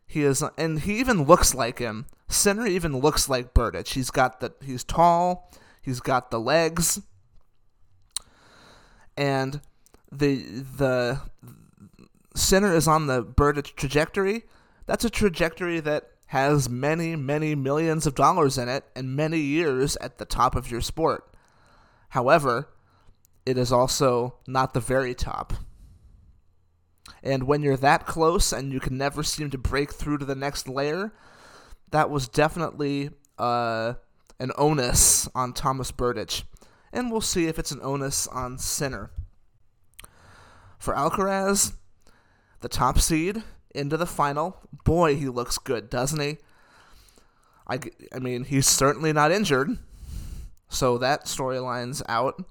he 0.07 0.23
is, 0.23 0.43
and 0.57 0.79
he 0.79 0.99
even 0.99 1.23
looks 1.23 1.53
like 1.53 1.79
him. 1.79 2.05
Sinner 2.27 2.65
even 2.65 2.99
looks 2.99 3.29
like 3.29 3.53
Berdych. 3.53 3.89
He's 3.89 4.11
got 4.11 4.39
the, 4.39 4.53
he's 4.63 4.83
tall, 4.83 5.51
He's 5.81 6.01
got 6.01 6.29
the 6.29 6.39
legs, 6.39 7.01
and 9.17 9.61
the 10.11 10.35
the 10.77 11.21
Sinner 12.35 12.73
is 12.73 12.87
on 12.87 13.07
the 13.07 13.23
Berdych 13.23 13.75
trajectory. 13.75 14.43
That's 14.85 15.05
a 15.05 15.09
trajectory 15.09 15.79
that 15.81 16.11
has 16.27 16.69
many, 16.69 17.15
many 17.15 17.55
millions 17.55 18.05
of 18.05 18.15
dollars 18.15 18.57
in 18.57 18.69
it 18.69 18.83
and 18.95 19.15
many 19.15 19.39
years 19.39 19.97
at 19.97 20.17
the 20.17 20.25
top 20.25 20.55
of 20.55 20.69
your 20.69 20.81
sport. 20.81 21.33
However, 22.09 22.69
it 23.45 23.57
is 23.57 23.71
also 23.71 24.35
not 24.47 24.73
the 24.73 24.79
very 24.79 25.15
top. 25.15 25.53
And 27.23 27.43
when 27.43 27.63
you're 27.63 27.77
that 27.77 28.05
close 28.05 28.53
and 28.53 28.71
you 28.71 28.79
can 28.79 28.97
never 28.97 29.23
seem 29.23 29.49
to 29.49 29.57
break 29.57 29.91
through 29.91 30.19
to 30.19 30.25
the 30.25 30.35
next 30.35 30.67
layer, 30.67 31.13
that 31.91 32.09
was 32.09 32.27
definitely 32.27 33.09
uh, 33.37 33.95
an 34.39 34.51
onus 34.57 35.27
on 35.33 35.53
Thomas 35.53 35.91
Berdych, 35.91 36.43
and 36.93 37.11
we'll 37.11 37.21
see 37.21 37.47
if 37.47 37.59
it's 37.59 37.71
an 37.71 37.81
onus 37.81 38.27
on 38.27 38.57
Sinner. 38.57 39.11
For 40.77 40.93
Alcaraz, 40.93 41.73
the 42.61 42.69
top 42.69 42.99
seed 42.99 43.43
into 43.73 43.97
the 43.97 44.05
final, 44.05 44.57
boy, 44.83 45.15
he 45.15 45.29
looks 45.29 45.57
good, 45.57 45.89
doesn't 45.89 46.19
he? 46.19 46.37
I, 47.67 47.79
I 48.13 48.19
mean, 48.19 48.45
he's 48.45 48.67
certainly 48.67 49.13
not 49.13 49.31
injured, 49.31 49.77
so 50.69 50.97
that 50.97 51.25
storyline's 51.25 52.01
out. 52.09 52.43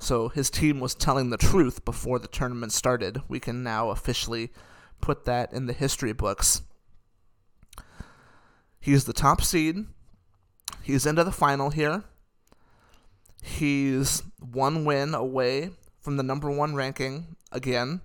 So 0.00 0.28
his 0.28 0.50
team 0.50 0.80
was 0.80 0.94
telling 0.94 1.30
the 1.30 1.36
truth 1.36 1.84
before 1.84 2.18
the 2.18 2.28
tournament 2.28 2.72
started. 2.72 3.22
We 3.28 3.40
can 3.40 3.62
now 3.62 3.90
officially 3.90 4.50
put 5.00 5.24
that 5.24 5.52
in 5.52 5.66
the 5.66 5.72
history 5.72 6.12
books. 6.12 6.62
He's 8.80 9.04
the 9.04 9.12
top 9.12 9.42
seed. 9.42 9.86
He's 10.82 11.04
into 11.06 11.24
the 11.24 11.32
final 11.32 11.70
here. 11.70 12.04
He's 13.42 14.22
one 14.38 14.84
win 14.84 15.14
away 15.14 15.70
from 16.00 16.16
the 16.16 16.22
number 16.22 16.50
one 16.50 16.74
ranking 16.74 17.36
again. 17.52 18.00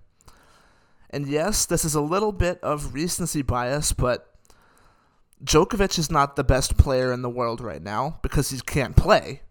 And 1.14 1.28
yes, 1.28 1.66
this 1.66 1.86
is 1.86 1.96
a 1.96 2.02
little 2.02 2.32
bit 2.32 2.60
of 2.62 2.94
recency 2.94 3.42
bias, 3.42 3.94
but 3.94 4.36
Djokovic 5.44 5.98
is 6.00 6.10
not 6.10 6.36
the 6.36 6.44
best 6.44 6.78
player 6.78 7.14
in 7.14 7.22
the 7.22 7.30
world 7.30 7.62
right 7.62 7.82
now 7.82 8.20
because 8.22 8.50
he 8.50 8.60
can't 8.60 8.96
play. 8.96 9.42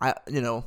I, 0.00 0.14
you 0.28 0.40
know, 0.40 0.64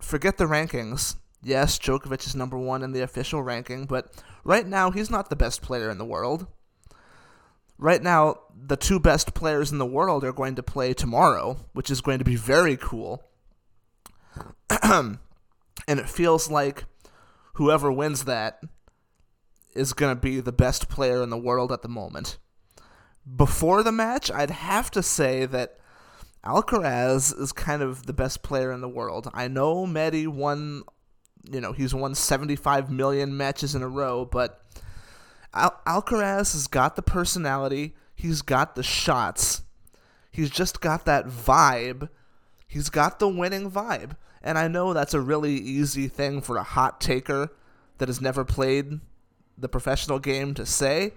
forget 0.00 0.36
the 0.38 0.44
rankings. 0.44 1.16
Yes, 1.42 1.78
Djokovic 1.78 2.26
is 2.26 2.34
number 2.34 2.58
one 2.58 2.82
in 2.82 2.92
the 2.92 3.02
official 3.02 3.42
ranking, 3.42 3.86
but 3.86 4.12
right 4.44 4.66
now 4.66 4.90
he's 4.90 5.10
not 5.10 5.30
the 5.30 5.36
best 5.36 5.62
player 5.62 5.88
in 5.90 5.98
the 5.98 6.04
world 6.04 6.46
right 7.82 8.02
now, 8.02 8.36
the 8.54 8.76
two 8.76 9.00
best 9.00 9.34
players 9.34 9.72
in 9.72 9.78
the 9.78 9.86
world 9.86 10.24
are 10.24 10.32
going 10.32 10.54
to 10.54 10.62
play 10.62 10.94
tomorrow, 10.94 11.58
which 11.72 11.90
is 11.90 12.00
going 12.00 12.18
to 12.18 12.24
be 12.24 12.36
very 12.36 12.76
cool. 12.76 13.24
and 14.82 15.18
it 15.88 16.08
feels 16.08 16.50
like 16.50 16.84
whoever 17.54 17.90
wins 17.92 18.24
that 18.24 18.60
is 19.74 19.92
going 19.92 20.14
to 20.14 20.20
be 20.20 20.40
the 20.40 20.52
best 20.52 20.88
player 20.88 21.22
in 21.22 21.30
the 21.30 21.38
world 21.38 21.72
at 21.72 21.82
the 21.82 21.88
moment. 21.88 22.38
Before 23.36 23.82
the 23.82 23.92
match, 23.92 24.30
I'd 24.30 24.50
have 24.50 24.90
to 24.92 25.02
say 25.02 25.46
that 25.46 25.78
Alcaraz 26.44 27.38
is 27.38 27.52
kind 27.52 27.82
of 27.82 28.06
the 28.06 28.12
best 28.12 28.42
player 28.42 28.72
in 28.72 28.80
the 28.80 28.88
world. 28.88 29.30
I 29.32 29.48
know 29.48 29.86
Medi 29.86 30.26
won, 30.26 30.82
you 31.50 31.60
know, 31.60 31.72
he's 31.72 31.94
won 31.94 32.14
75 32.14 32.90
million 32.90 33.36
matches 33.36 33.74
in 33.74 33.82
a 33.82 33.88
row, 33.88 34.24
but 34.24 34.60
Al- 35.54 35.80
Alcaraz 35.86 36.52
has 36.52 36.66
got 36.66 36.96
the 36.96 37.02
personality. 37.02 37.94
He's 38.14 38.42
got 38.42 38.74
the 38.74 38.82
shots. 38.82 39.62
He's 40.32 40.50
just 40.50 40.80
got 40.80 41.04
that 41.04 41.26
vibe. 41.26 42.08
He's 42.66 42.88
got 42.88 43.18
the 43.18 43.28
winning 43.28 43.70
vibe. 43.70 44.16
And 44.42 44.58
I 44.58 44.68
know 44.68 44.92
that's 44.92 45.14
a 45.14 45.20
really 45.20 45.54
easy 45.54 46.08
thing 46.08 46.40
for 46.40 46.56
a 46.56 46.62
hot 46.62 47.00
taker 47.00 47.50
that 47.98 48.08
has 48.08 48.20
never 48.20 48.44
played 48.44 49.00
the 49.56 49.68
professional 49.68 50.18
game 50.18 50.54
to 50.54 50.66
say. 50.66 51.12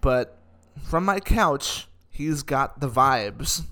But 0.00 0.36
from 0.82 1.04
my 1.04 1.20
couch, 1.20 1.88
he's 2.10 2.42
got 2.42 2.80
the 2.80 2.88
vibes, 2.88 3.62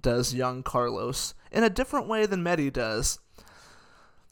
does 0.00 0.34
young 0.34 0.62
Carlos, 0.62 1.34
in 1.52 1.64
a 1.64 1.70
different 1.70 2.08
way 2.08 2.26
than 2.26 2.42
Medi 2.42 2.70
does. 2.70 3.18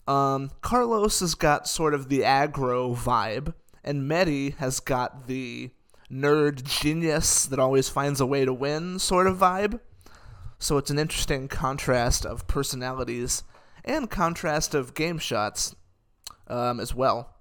Um, 0.09 0.51
Carlos 0.61 1.21
has 1.21 1.35
got 1.35 1.69
sort 1.69 1.93
of 1.93 2.09
the 2.09 2.21
aggro 2.21 2.97
vibe 2.97 3.55
and 3.83 4.07
Medi 4.07 4.51
has 4.51 4.81
got 4.81 5.27
the 5.27 5.71
nerd 6.11 6.63
genius 6.63 7.47
that 7.47 7.59
always 7.59 7.89
finds 7.89 8.21
a 8.21 8.27
way 8.27 8.45
to 8.45 8.53
win 8.53 8.99
sort 8.99 9.27
of 9.27 9.39
vibe. 9.39 9.81
So 10.59 10.79
it's 10.79 10.91
an 10.91 10.99
interesting 10.99 11.49
contrast 11.49 12.25
of 12.25 12.47
personalities 12.47 13.43
and 13.87 14.11
contrast 14.11 14.75
of 14.75 14.95
game 14.95 15.19
shots 15.19 15.75
um, 16.49 16.81
as 16.81 16.95
well. 16.95 17.37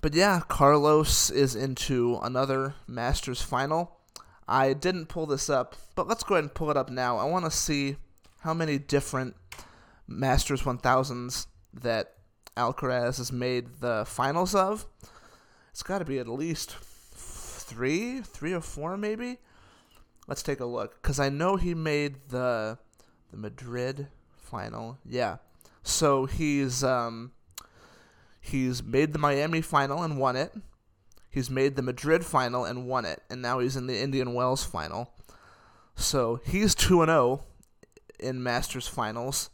But 0.00 0.14
yeah, 0.14 0.40
Carlos 0.46 1.30
is 1.30 1.56
into 1.56 2.18
another 2.22 2.74
Masters 2.86 3.42
final. 3.42 3.96
I 4.46 4.72
didn't 4.72 5.06
pull 5.06 5.26
this 5.26 5.50
up, 5.50 5.74
but 5.94 6.06
let's 6.06 6.22
go 6.22 6.34
ahead 6.34 6.44
and 6.44 6.54
pull 6.54 6.70
it 6.70 6.76
up 6.76 6.88
now. 6.88 7.18
I 7.18 7.24
want 7.24 7.44
to 7.44 7.50
see 7.50 7.96
how 8.40 8.54
many 8.54 8.78
different 8.78 9.34
Masters 10.06 10.62
1000s 10.62 11.46
that 11.74 12.14
Alcaraz 12.56 13.18
has 13.18 13.30
made 13.30 13.80
the 13.80 14.04
finals 14.06 14.54
of. 14.54 14.86
It's 15.70 15.82
got 15.82 15.98
to 15.98 16.04
be 16.04 16.18
at 16.18 16.28
least 16.28 16.76
three, 16.78 18.20
three 18.22 18.52
or 18.52 18.60
four, 18.60 18.96
maybe. 18.96 19.38
Let's 20.26 20.42
take 20.42 20.60
a 20.60 20.64
look, 20.64 21.02
because 21.02 21.20
I 21.20 21.28
know 21.28 21.56
he 21.56 21.74
made 21.74 22.16
the 22.28 22.78
the 23.30 23.36
Madrid 23.36 24.08
final. 24.36 24.98
Yeah, 25.04 25.36
so 25.82 26.26
he's 26.26 26.82
um 26.84 27.32
he's 28.40 28.82
made 28.82 29.12
the 29.12 29.18
Miami 29.18 29.60
final 29.60 30.02
and 30.02 30.18
won 30.18 30.36
it. 30.36 30.52
He's 31.30 31.50
made 31.50 31.76
the 31.76 31.82
Madrid 31.82 32.24
final 32.24 32.64
and 32.64 32.86
won 32.86 33.04
it, 33.04 33.22
and 33.30 33.42
now 33.42 33.58
he's 33.58 33.76
in 33.76 33.86
the 33.86 33.98
Indian 33.98 34.34
Wells 34.34 34.64
final. 34.64 35.12
So 35.94 36.40
he's 36.44 36.74
two 36.74 37.02
and 37.02 37.08
zero 37.10 37.18
oh 37.20 37.42
in 38.18 38.42
Masters 38.42 38.88
finals, 38.88 39.50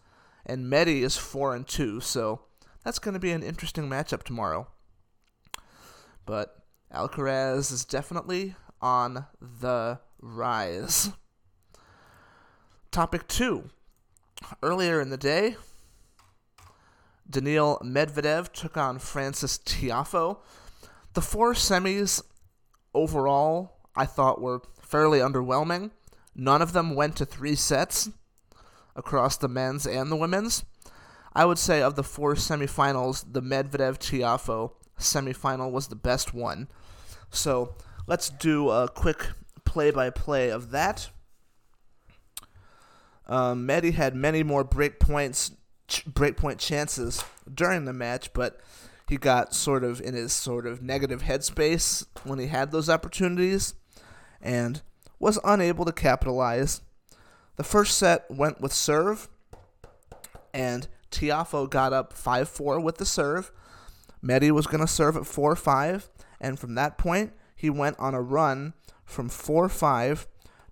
and 0.47 0.71
Medi 0.71 1.03
is 1.03 1.17
four 1.17 1.55
and 1.55 1.67
two. 1.67 2.01
So 2.01 2.43
that's 2.85 2.99
going 2.99 3.15
to 3.15 3.21
be 3.21 3.33
an 3.33 3.43
interesting 3.43 3.89
matchup 3.89 4.23
tomorrow. 4.23 4.69
But 6.27 6.57
Alcaraz 6.93 7.73
is 7.73 7.85
definitely 7.85 8.55
on 8.81 9.27
the 9.41 9.99
rise. 10.21 11.11
Topic 12.95 13.27
two 13.27 13.71
earlier 14.63 15.01
in 15.01 15.11
the 15.11 15.17
day, 15.17 15.57
Daniil 17.29 17.81
Medvedev 17.83 18.53
took 18.53 18.77
on 18.77 19.01
Francis 19.01 19.59
Tiafoe. 19.59 20.39
The 21.15 21.21
four 21.21 21.55
semis 21.55 22.23
overall, 22.95 23.81
I 23.97 24.07
thought, 24.07 24.41
were 24.41 24.63
fairly 24.81 25.19
underwhelming. 25.19 25.91
None 26.37 26.63
of 26.63 26.73
them 26.73 26.95
went 26.95 27.17
to 27.17 27.25
three 27.25 27.57
sets 27.57 28.11
across 28.95 29.37
the 29.37 29.49
men's 29.49 29.89
and 29.89 30.09
the 30.09 30.15
women's. 30.15 30.65
I 31.33 31.47
would 31.47 31.59
say 31.59 31.83
of 31.83 31.97
the 31.97 32.05
four 32.05 32.37
semifinals, 32.37 33.25
the 33.33 33.43
Medvedev 33.43 33.99
Tiafoe 33.99 34.71
semifinal 35.01 35.73
was 35.73 35.89
the 35.89 35.97
best 35.97 36.33
one. 36.33 36.69
So 37.29 37.75
let's 38.07 38.31
do 38.31 38.71
a 38.71 38.87
quick 38.87 39.27
play 39.65 39.91
by 39.91 40.11
play 40.11 40.49
of 40.51 40.71
that. 40.71 41.11
Um, 43.27 43.67
Medi 43.67 43.93
had 43.93 44.15
many 44.15 44.43
more 44.43 44.65
break 44.65 45.01
points, 45.01 45.53
ch- 45.89 46.05
breakpoint 46.05 46.59
chances 46.59 47.25
during 47.53 47.85
the 47.85 47.93
match, 47.93 48.33
but 48.33 48.61
he 49.09 49.17
got 49.17 49.55
sort 49.55 49.85
of 49.85 50.01
in 50.01 50.15
his 50.15 50.33
sort 50.33 50.67
of 50.67 50.83
negative 50.83 51.23
headspace 51.23 52.07
when 52.25 52.39
he 52.39 52.47
had 52.47 52.71
those 52.71 52.89
opportunities, 52.89 53.75
and 54.41 54.83
was 55.19 55.39
unable 55.45 55.85
to 55.85 55.93
capitalize. 55.93 56.81
The 57.57 57.65
first 57.65 57.97
set 57.97 58.31
went 58.31 58.61
with 58.61 58.73
serve, 58.73 59.29
and 60.53 60.89
Tiafoe 61.11 61.71
got 61.71 61.93
up 61.93 62.13
5 62.13 62.49
4 62.49 62.81
with 62.81 62.99
the 62.99 63.07
serve. 63.07 63.53
Medi 64.21 64.51
was 64.51 64.67
going 64.67 64.81
to 64.81 64.87
serve 64.87 65.17
at 65.17 65.27
4 65.27 65.55
5, 65.55 66.09
and 66.41 66.59
from 66.59 66.75
that 66.75 66.99
point, 66.99 67.33
he 67.55 67.71
went 67.71 67.99
on 67.99 68.15
a 68.15 68.21
run 68.21 68.75
from 69.05 69.29
4 69.29 69.69
5 69.69 70.27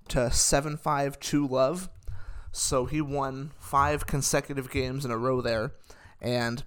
to 0.09 0.31
7 0.31 0.77
5 0.77 1.21
2 1.21 1.47
love. 1.47 1.89
So 2.53 2.85
he 2.85 3.01
won 3.01 3.53
five 3.59 4.07
consecutive 4.07 4.71
games 4.71 5.05
in 5.05 5.11
a 5.11 5.17
row 5.17 5.41
there, 5.41 5.73
and 6.21 6.63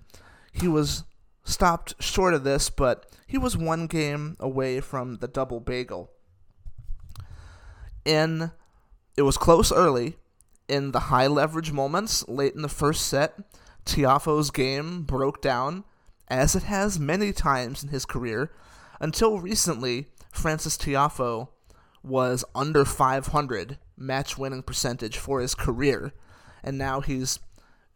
he 0.51 0.67
was 0.67 1.03
stopped 1.43 1.93
short 2.01 2.33
of 2.33 2.43
this, 2.43 2.71
but 2.71 3.05
he 3.27 3.37
was 3.37 3.55
one 3.55 3.85
game 3.85 4.35
away 4.39 4.81
from 4.81 5.17
the 5.17 5.27
double 5.27 5.59
bagel. 5.59 6.09
In 8.03 8.51
it 9.15 9.21
was 9.21 9.37
close 9.37 9.71
early. 9.71 10.17
In 10.67 10.91
the 10.91 11.11
high 11.11 11.27
leverage 11.27 11.71
moments 11.71 12.27
late 12.27 12.55
in 12.55 12.63
the 12.63 12.67
first 12.69 13.05
set, 13.05 13.35
Tiafoe's 13.85 14.49
game 14.49 15.03
broke 15.03 15.41
down, 15.41 15.83
as 16.27 16.55
it 16.55 16.63
has 16.63 16.99
many 16.99 17.31
times 17.31 17.83
in 17.83 17.89
his 17.89 18.05
career. 18.05 18.51
Until 18.99 19.39
recently, 19.39 20.07
Francis 20.31 20.75
Tiafoe 20.75 21.49
was 22.03 22.43
under 22.55 22.83
500 22.83 23.77
match 23.97 24.37
winning 24.37 24.63
percentage 24.63 25.17
for 25.17 25.39
his 25.39 25.55
career, 25.55 26.13
and 26.63 26.77
now 26.77 27.01
he's 27.01 27.39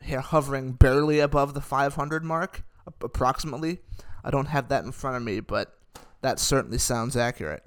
hovering 0.02 0.74
barely 0.74 1.20
above 1.20 1.54
the 1.54 1.62
500 1.62 2.24
mark, 2.24 2.64
approximately. 3.02 3.80
I 4.24 4.32
don't 4.32 4.48
have 4.48 4.70
that 4.70 4.84
in 4.84 4.92
front 4.92 5.18
of 5.18 5.24
me, 5.24 5.40
but 5.40 5.78
that 6.22 6.40
certainly 6.40 6.78
sounds 6.78 7.16
accurate. 7.16 7.64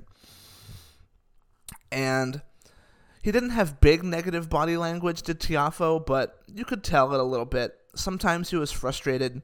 And 1.91 2.43
he 3.23 3.31
didn't 3.31 3.51
have 3.51 3.81
big 3.81 4.03
negative 4.03 4.49
body 4.51 4.77
language, 4.77 5.23
did 5.23 5.41
Tiafoe, 5.41 6.05
but 6.05 6.41
you 6.53 6.65
could 6.65 6.83
tell 6.83 7.13
it 7.15 7.21
a 7.21 7.25
little 7.25 7.47
bit. 7.47 7.79
Sometimes 7.95 8.51
he 8.51 8.57
was 8.57 8.73
frustrated. 8.73 9.43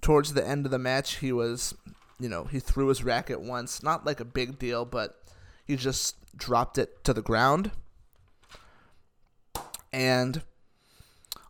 Towards 0.00 0.32
the 0.32 0.46
end 0.46 0.64
of 0.64 0.70
the 0.70 0.78
match, 0.78 1.16
he 1.16 1.32
was, 1.32 1.74
you 2.20 2.28
know, 2.28 2.44
he 2.44 2.60
threw 2.60 2.86
his 2.86 3.02
racket 3.02 3.40
once. 3.40 3.82
Not 3.82 4.06
like 4.06 4.20
a 4.20 4.24
big 4.24 4.58
deal, 4.58 4.84
but 4.84 5.20
he 5.64 5.76
just 5.76 6.16
dropped 6.36 6.78
it 6.78 7.02
to 7.04 7.12
the 7.12 7.20
ground. 7.20 7.72
And 9.98 10.42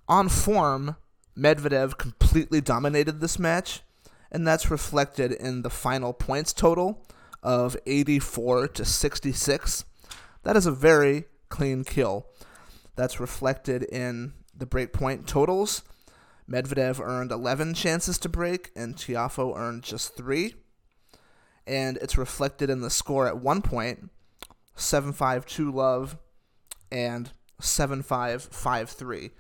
on 0.09 0.31
form, 0.31 0.97
Medvedev 1.37 1.99
completely 1.99 2.63
dominated 2.63 3.21
this 3.21 3.39
match, 3.39 3.83
and 4.33 4.47
that's 4.47 4.71
reflected 4.71 5.33
in 5.33 5.61
the 5.61 5.69
final 5.69 6.15
points 6.15 6.55
total 6.55 7.05
of 7.43 7.77
84 7.85 8.69
to 8.69 8.87
66. 8.87 9.85
That 10.45 10.57
is 10.57 10.65
a 10.65 10.73
very 10.73 11.25
clean 11.51 11.85
kill. 11.85 12.27
That's 12.97 13.21
reflected 13.21 13.83
in 13.83 14.33
the 14.57 14.67
breakpoint 14.67 15.27
totals. 15.27 15.83
Medvedev 16.51 17.01
earned 17.01 17.31
11 17.31 17.75
chances 17.75 18.17
to 18.17 18.31
break, 18.31 18.71
and 18.75 18.97
Tiafoe 18.97 19.59
earned 19.59 19.83
just 19.83 20.17
three. 20.17 20.55
And 21.67 21.99
it's 21.99 22.17
reflected 22.17 22.71
in 22.71 22.81
the 22.81 22.89
score 22.89 23.27
at 23.27 23.43
one 23.43 23.61
point 23.61 24.09
7 24.75 25.13
5 25.13 25.45
2 25.45 25.71
love 25.71 26.17
and 26.91 27.31
7 27.61 28.03
5 28.03 28.43
5 28.43 28.91
3. 28.91 29.31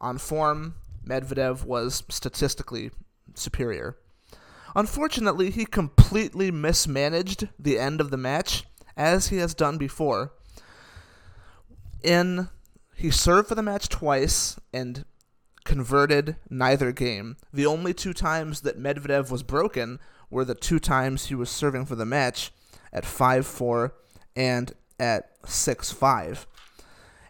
On 0.00 0.18
form, 0.18 0.74
Medvedev 1.06 1.64
was 1.64 2.02
statistically 2.08 2.90
superior. 3.34 3.96
Unfortunately, 4.74 5.50
he 5.50 5.64
completely 5.64 6.50
mismanaged 6.50 7.48
the 7.58 7.78
end 7.78 8.00
of 8.00 8.10
the 8.10 8.18
match, 8.18 8.64
as 8.96 9.28
he 9.28 9.38
has 9.38 9.54
done 9.54 9.78
before 9.78 10.32
in 12.06 12.48
he 12.94 13.10
served 13.10 13.48
for 13.48 13.54
the 13.54 13.62
match 13.62 13.88
twice 13.88 14.58
and 14.72 15.04
converted 15.64 16.36
neither 16.48 16.92
game. 16.92 17.36
The 17.52 17.66
only 17.66 17.92
two 17.92 18.14
times 18.14 18.62
that 18.62 18.78
Medvedev 18.78 19.30
was 19.30 19.42
broken 19.42 19.98
were 20.30 20.44
the 20.44 20.54
two 20.54 20.78
times 20.78 21.26
he 21.26 21.34
was 21.34 21.50
serving 21.50 21.84
for 21.84 21.94
the 21.94 22.06
match 22.06 22.52
at 22.92 23.04
5-4 23.04 23.90
and 24.34 24.72
at 24.98 25.42
6-5. 25.42 26.46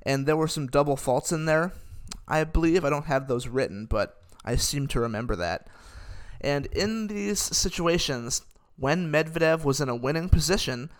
And 0.06 0.24
there 0.24 0.36
were 0.36 0.46
some 0.46 0.68
double 0.68 0.96
faults 0.96 1.32
in 1.32 1.46
there. 1.46 1.72
I 2.28 2.44
believe 2.44 2.84
I 2.84 2.90
don't 2.90 3.06
have 3.06 3.26
those 3.26 3.48
written, 3.48 3.86
but 3.86 4.22
I 4.44 4.54
seem 4.54 4.86
to 4.88 5.00
remember 5.00 5.34
that. 5.34 5.66
And 6.40 6.66
in 6.66 7.08
these 7.08 7.40
situations, 7.40 8.42
when 8.76 9.10
Medvedev 9.10 9.64
was 9.64 9.80
in 9.80 9.88
a 9.88 9.96
winning 9.96 10.28
position, 10.28 10.90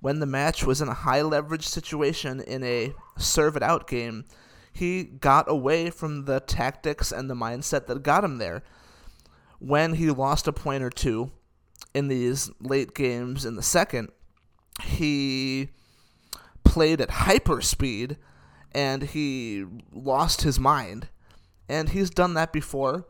when 0.00 0.18
the 0.18 0.26
match 0.26 0.64
was 0.64 0.80
in 0.80 0.88
a 0.88 0.94
high 0.94 1.20
leverage 1.20 1.68
situation 1.68 2.40
in 2.40 2.64
a 2.64 2.94
serve 3.18 3.54
it 3.54 3.62
out 3.62 3.86
game, 3.86 4.24
he 4.72 5.04
got 5.04 5.44
away 5.46 5.90
from 5.90 6.24
the 6.24 6.40
tactics 6.40 7.12
and 7.12 7.28
the 7.28 7.34
mindset 7.34 7.86
that 7.86 8.02
got 8.02 8.24
him 8.24 8.38
there. 8.38 8.62
When 9.58 9.94
he 9.94 10.10
lost 10.10 10.48
a 10.48 10.52
point 10.52 10.82
or 10.82 10.90
two 10.90 11.32
in 11.92 12.08
these 12.08 12.50
late 12.60 12.94
games 12.94 13.44
in 13.44 13.56
the 13.56 13.62
second, 13.62 14.08
he 14.82 15.68
played 16.64 17.02
at 17.02 17.10
hyper 17.10 17.60
speed 17.60 18.16
and 18.74 19.02
he 19.02 19.64
lost 19.92 20.42
his 20.42 20.58
mind. 20.58 21.08
And 21.68 21.90
he's 21.90 22.10
done 22.10 22.34
that 22.34 22.52
before. 22.52 23.06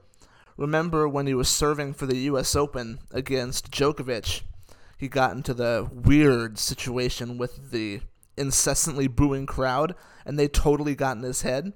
Remember 0.56 1.08
when 1.08 1.26
he 1.26 1.34
was 1.34 1.48
serving 1.48 1.94
for 1.94 2.06
the 2.06 2.18
US 2.18 2.54
Open 2.54 3.00
against 3.10 3.72
Djokovic 3.72 4.42
he 4.96 5.08
got 5.08 5.32
into 5.32 5.54
the 5.54 5.88
weird 5.92 6.58
situation 6.58 7.36
with 7.36 7.70
the 7.70 8.00
incessantly 8.36 9.06
booing 9.06 9.46
crowd, 9.46 9.94
and 10.24 10.38
they 10.38 10.48
totally 10.48 10.94
got 10.94 11.16
in 11.16 11.22
his 11.22 11.42
head. 11.42 11.72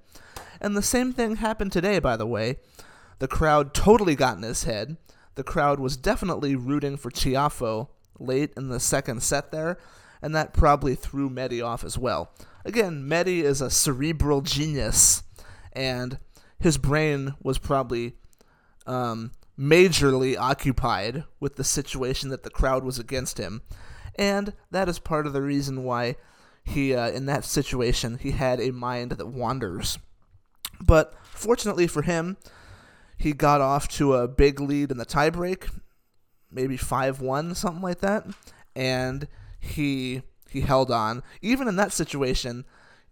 And 0.60 0.76
the 0.76 0.82
same 0.82 1.12
thing 1.12 1.36
happened 1.36 1.72
today, 1.72 1.98
by 1.98 2.16
the 2.16 2.26
way. 2.26 2.56
The 3.18 3.28
crowd 3.28 3.74
totally 3.74 4.14
got 4.14 4.36
in 4.36 4.42
his 4.42 4.64
head. 4.64 4.96
The 5.34 5.44
crowd 5.44 5.78
was 5.78 5.96
definitely 5.96 6.56
rooting 6.56 6.96
for 6.96 7.10
Tiafoe 7.10 7.88
late 8.18 8.52
in 8.56 8.68
the 8.68 8.80
second 8.80 9.22
set 9.22 9.52
there, 9.52 9.78
and 10.22 10.34
that 10.34 10.54
probably 10.54 10.94
threw 10.94 11.28
Medi 11.28 11.60
off 11.60 11.84
as 11.84 11.98
well. 11.98 12.32
Again, 12.68 13.08
Medi 13.08 13.40
is 13.40 13.62
a 13.62 13.70
cerebral 13.70 14.42
genius, 14.42 15.22
and 15.72 16.18
his 16.60 16.76
brain 16.76 17.32
was 17.42 17.56
probably 17.56 18.16
um, 18.86 19.30
majorly 19.58 20.36
occupied 20.36 21.24
with 21.40 21.56
the 21.56 21.64
situation 21.64 22.28
that 22.28 22.42
the 22.42 22.50
crowd 22.50 22.84
was 22.84 22.98
against 22.98 23.38
him. 23.38 23.62
And 24.16 24.52
that 24.70 24.86
is 24.86 24.98
part 24.98 25.26
of 25.26 25.32
the 25.32 25.40
reason 25.40 25.82
why 25.82 26.16
he, 26.62 26.94
uh, 26.94 27.08
in 27.08 27.24
that 27.24 27.46
situation, 27.46 28.18
he 28.18 28.32
had 28.32 28.60
a 28.60 28.70
mind 28.70 29.12
that 29.12 29.28
wanders. 29.28 29.98
But 30.78 31.14
fortunately 31.22 31.86
for 31.86 32.02
him, 32.02 32.36
he 33.16 33.32
got 33.32 33.62
off 33.62 33.88
to 33.92 34.12
a 34.12 34.28
big 34.28 34.60
lead 34.60 34.90
in 34.90 34.98
the 34.98 35.06
tiebreak, 35.06 35.70
maybe 36.50 36.76
5 36.76 37.22
1, 37.22 37.54
something 37.54 37.82
like 37.82 38.00
that. 38.00 38.26
And 38.76 39.26
he 39.58 40.20
he 40.48 40.62
held 40.62 40.90
on. 40.90 41.22
Even 41.42 41.68
in 41.68 41.76
that 41.76 41.92
situation, 41.92 42.64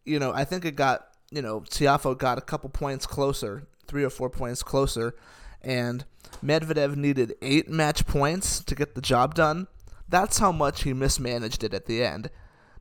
you 0.05 0.19
know, 0.19 0.33
I 0.33 0.45
think 0.45 0.65
it 0.65 0.77
got, 0.77 1.09
you 1.31 1.43
know, 1.43 1.61
Tiafoe 1.61 2.17
got 2.17 2.39
a 2.39 2.43
couple 2.43 2.71
points 2.71 3.07
closer, 3.07 3.67
three 3.87 4.05
or 4.05 4.11
four 4.11 4.31
points 4.31 4.63
closer. 4.63 5.15
And 5.63 6.05
Medvedev 6.45 6.97
needed 6.97 7.35
eight 7.43 7.69
match 7.69 8.07
points 8.07 8.63
to 8.65 8.75
get 8.75 8.95
the 8.95 9.01
job 9.01 9.35
done. 9.35 9.67
That's 10.09 10.39
how 10.39 10.53
much 10.53 10.85
he 10.85 10.93
mismanaged 10.93 11.65
it 11.65 11.75
at 11.75 11.87
the 11.87 12.05
end. 12.05 12.31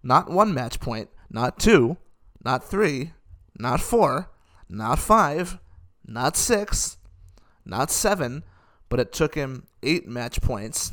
Not 0.04 0.30
one 0.30 0.54
match 0.54 0.80
point, 0.80 1.10
not 1.30 1.58
two, 1.58 1.98
not 2.44 2.64
three, 2.64 3.14
not 3.58 3.82
four, 3.82 4.30
not 4.70 5.00
five, 5.00 5.58
not 6.06 6.38
six, 6.38 6.98
not 7.66 7.90
seven, 7.90 8.44
but 8.90 9.00
it 9.00 9.12
took 9.12 9.34
him 9.34 9.66
eight 9.82 10.08
match 10.08 10.42
points. 10.42 10.92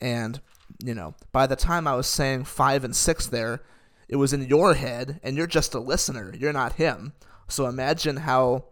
And, 0.00 0.40
you 0.82 0.94
know, 0.94 1.14
by 1.30 1.46
the 1.46 1.56
time 1.56 1.86
I 1.86 1.94
was 1.94 2.06
saying 2.06 2.44
five 2.44 2.84
and 2.84 2.94
six 2.94 3.26
there, 3.26 3.62
it 4.08 4.16
was 4.16 4.32
in 4.32 4.48
your 4.48 4.74
head, 4.74 5.20
and 5.22 5.36
you're 5.36 5.46
just 5.46 5.74
a 5.74 5.80
listener. 5.80 6.34
You're 6.36 6.52
not 6.52 6.74
him. 6.74 7.12
So 7.48 7.66
imagine 7.66 8.18
how 8.18 8.64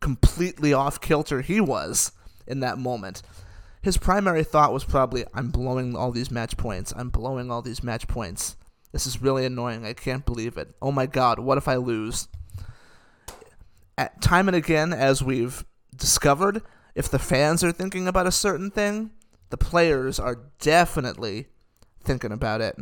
completely 0.00 0.72
off 0.72 1.00
kilter 1.00 1.40
he 1.40 1.60
was 1.60 2.12
in 2.46 2.60
that 2.60 2.78
moment. 2.78 3.22
His 3.82 3.96
primary 3.96 4.44
thought 4.44 4.72
was 4.72 4.84
probably, 4.84 5.24
I'm 5.34 5.50
blowing 5.50 5.96
all 5.96 6.10
these 6.10 6.30
match 6.30 6.56
points. 6.56 6.92
I'm 6.96 7.10
blowing 7.10 7.50
all 7.50 7.62
these 7.62 7.82
match 7.82 8.06
points. 8.08 8.56
This 8.92 9.06
is 9.06 9.20
really 9.20 9.44
annoying. 9.44 9.84
I 9.84 9.92
can't 9.92 10.24
believe 10.24 10.56
it. 10.56 10.74
Oh 10.80 10.92
my 10.92 11.06
god, 11.06 11.38
what 11.38 11.58
if 11.58 11.66
I 11.66 11.76
lose? 11.76 12.28
At 13.98 14.22
time 14.22 14.48
and 14.48 14.56
again, 14.56 14.92
as 14.92 15.22
we've 15.22 15.64
discovered, 15.96 16.62
if 16.94 17.08
the 17.08 17.18
fans 17.18 17.64
are 17.64 17.72
thinking 17.72 18.06
about 18.06 18.26
a 18.26 18.32
certain 18.32 18.70
thing, 18.70 19.10
the 19.50 19.56
players 19.56 20.18
are 20.18 20.42
definitely 20.60 21.48
thinking 22.04 22.32
about 22.32 22.60
it. 22.60 22.76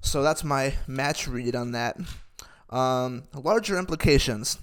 So 0.00 0.22
that's 0.22 0.44
my 0.44 0.74
match 0.86 1.26
read 1.26 1.56
on 1.56 1.72
that. 1.72 1.96
Um, 2.70 3.24
larger 3.34 3.78
implications. 3.78 4.58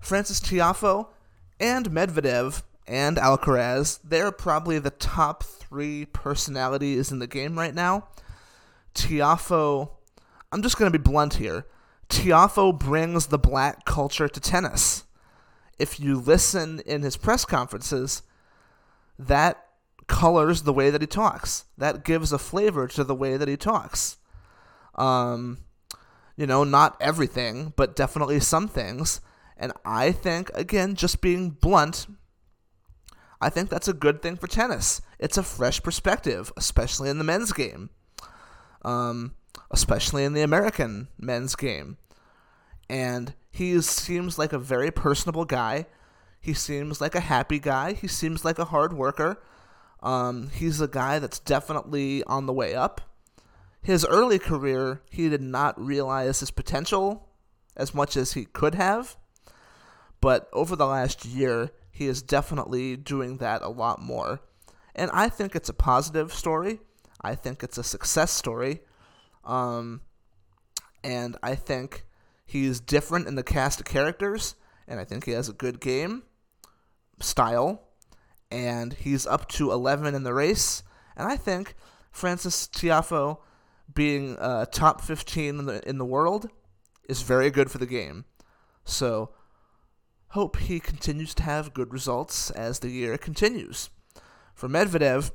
Francis 0.00 0.40
Tiafoe 0.40 1.08
and 1.58 1.90
Medvedev 1.90 2.62
and 2.86 3.16
Alcaraz, 3.16 3.98
they're 4.04 4.32
probably 4.32 4.78
the 4.78 4.90
top 4.90 5.42
three 5.44 6.06
personalities 6.06 7.10
in 7.10 7.18
the 7.18 7.26
game 7.26 7.58
right 7.58 7.74
now. 7.74 8.08
Tiafoe, 8.94 9.90
I'm 10.50 10.62
just 10.62 10.76
going 10.76 10.92
to 10.92 10.98
be 10.98 11.02
blunt 11.02 11.34
here. 11.34 11.66
Tiafoe 12.08 12.78
brings 12.78 13.28
the 13.28 13.38
black 13.38 13.84
culture 13.84 14.28
to 14.28 14.40
tennis. 14.40 15.04
If 15.78 15.98
you 15.98 16.18
listen 16.20 16.80
in 16.84 17.02
his 17.02 17.16
press 17.16 17.44
conferences, 17.44 18.22
that 19.18 19.66
colors 20.12 20.62
the 20.62 20.74
way 20.74 20.90
that 20.90 21.00
he 21.00 21.06
talks. 21.06 21.64
That 21.78 22.04
gives 22.04 22.32
a 22.32 22.38
flavor 22.38 22.86
to 22.86 23.02
the 23.02 23.14
way 23.14 23.38
that 23.38 23.48
he 23.48 23.56
talks. 23.56 24.18
Um, 24.94 25.58
you 26.36 26.46
know, 26.46 26.64
not 26.64 26.96
everything, 27.00 27.72
but 27.76 27.96
definitely 27.96 28.38
some 28.38 28.68
things. 28.68 29.22
And 29.56 29.72
I 29.86 30.12
think, 30.12 30.50
again, 30.54 30.96
just 30.96 31.22
being 31.22 31.50
blunt, 31.50 32.06
I 33.40 33.48
think 33.48 33.70
that's 33.70 33.88
a 33.88 33.94
good 33.94 34.20
thing 34.20 34.36
for 34.36 34.46
tennis. 34.46 35.00
It's 35.18 35.38
a 35.38 35.42
fresh 35.42 35.82
perspective, 35.82 36.52
especially 36.58 37.08
in 37.08 37.16
the 37.16 37.24
men's 37.24 37.52
game, 37.52 37.88
um, 38.82 39.34
especially 39.70 40.24
in 40.24 40.34
the 40.34 40.42
American 40.42 41.08
men's 41.18 41.56
game. 41.56 41.96
And 42.90 43.32
he 43.50 43.80
seems 43.80 44.38
like 44.38 44.52
a 44.52 44.58
very 44.58 44.90
personable 44.90 45.46
guy. 45.46 45.86
He 46.38 46.52
seems 46.52 47.00
like 47.00 47.14
a 47.14 47.20
happy 47.20 47.58
guy. 47.58 47.94
He 47.94 48.08
seems 48.08 48.44
like 48.44 48.58
a 48.58 48.66
hard 48.66 48.92
worker. 48.92 49.42
Um, 50.02 50.50
he's 50.50 50.80
a 50.80 50.88
guy 50.88 51.18
that's 51.18 51.38
definitely 51.38 52.24
on 52.24 52.46
the 52.46 52.52
way 52.52 52.74
up. 52.74 53.00
His 53.82 54.04
early 54.04 54.38
career, 54.38 55.02
he 55.10 55.28
did 55.28 55.42
not 55.42 55.80
realize 55.80 56.40
his 56.40 56.50
potential 56.50 57.28
as 57.76 57.94
much 57.94 58.16
as 58.16 58.32
he 58.32 58.44
could 58.44 58.74
have. 58.74 59.16
But 60.20 60.48
over 60.52 60.76
the 60.76 60.86
last 60.86 61.24
year, 61.24 61.70
he 61.90 62.06
is 62.06 62.22
definitely 62.22 62.96
doing 62.96 63.38
that 63.38 63.62
a 63.62 63.68
lot 63.68 64.00
more. 64.00 64.40
And 64.94 65.10
I 65.12 65.28
think 65.28 65.54
it's 65.54 65.68
a 65.68 65.74
positive 65.74 66.32
story. 66.32 66.80
I 67.20 67.34
think 67.34 67.62
it's 67.62 67.78
a 67.78 67.84
success 67.84 68.30
story. 68.30 68.80
Um, 69.44 70.02
and 71.02 71.36
I 71.42 71.54
think 71.54 72.04
he's 72.44 72.80
different 72.80 73.26
in 73.26 73.34
the 73.34 73.42
cast 73.42 73.80
of 73.80 73.86
characters. 73.86 74.54
And 74.86 75.00
I 75.00 75.04
think 75.04 75.24
he 75.24 75.32
has 75.32 75.48
a 75.48 75.52
good 75.52 75.80
game 75.80 76.22
style 77.20 77.82
and 78.52 78.92
he's 78.92 79.26
up 79.26 79.48
to 79.48 79.72
11 79.72 80.14
in 80.14 80.22
the 80.22 80.34
race. 80.34 80.82
And 81.16 81.26
I 81.26 81.36
think 81.36 81.74
Francis 82.10 82.68
Tiafoe 82.68 83.38
being 83.92 84.38
uh, 84.38 84.66
top 84.66 85.00
15 85.00 85.58
in 85.58 85.66
the 85.66 85.88
in 85.88 85.98
the 85.98 86.04
world 86.04 86.48
is 87.08 87.22
very 87.22 87.50
good 87.50 87.70
for 87.70 87.78
the 87.78 87.86
game. 87.86 88.24
So 88.84 89.30
hope 90.28 90.56
he 90.58 90.80
continues 90.80 91.34
to 91.34 91.42
have 91.42 91.74
good 91.74 91.92
results 91.92 92.50
as 92.50 92.78
the 92.78 92.90
year 92.90 93.18
continues. 93.18 93.90
For 94.54 94.68
Medvedev, 94.68 95.32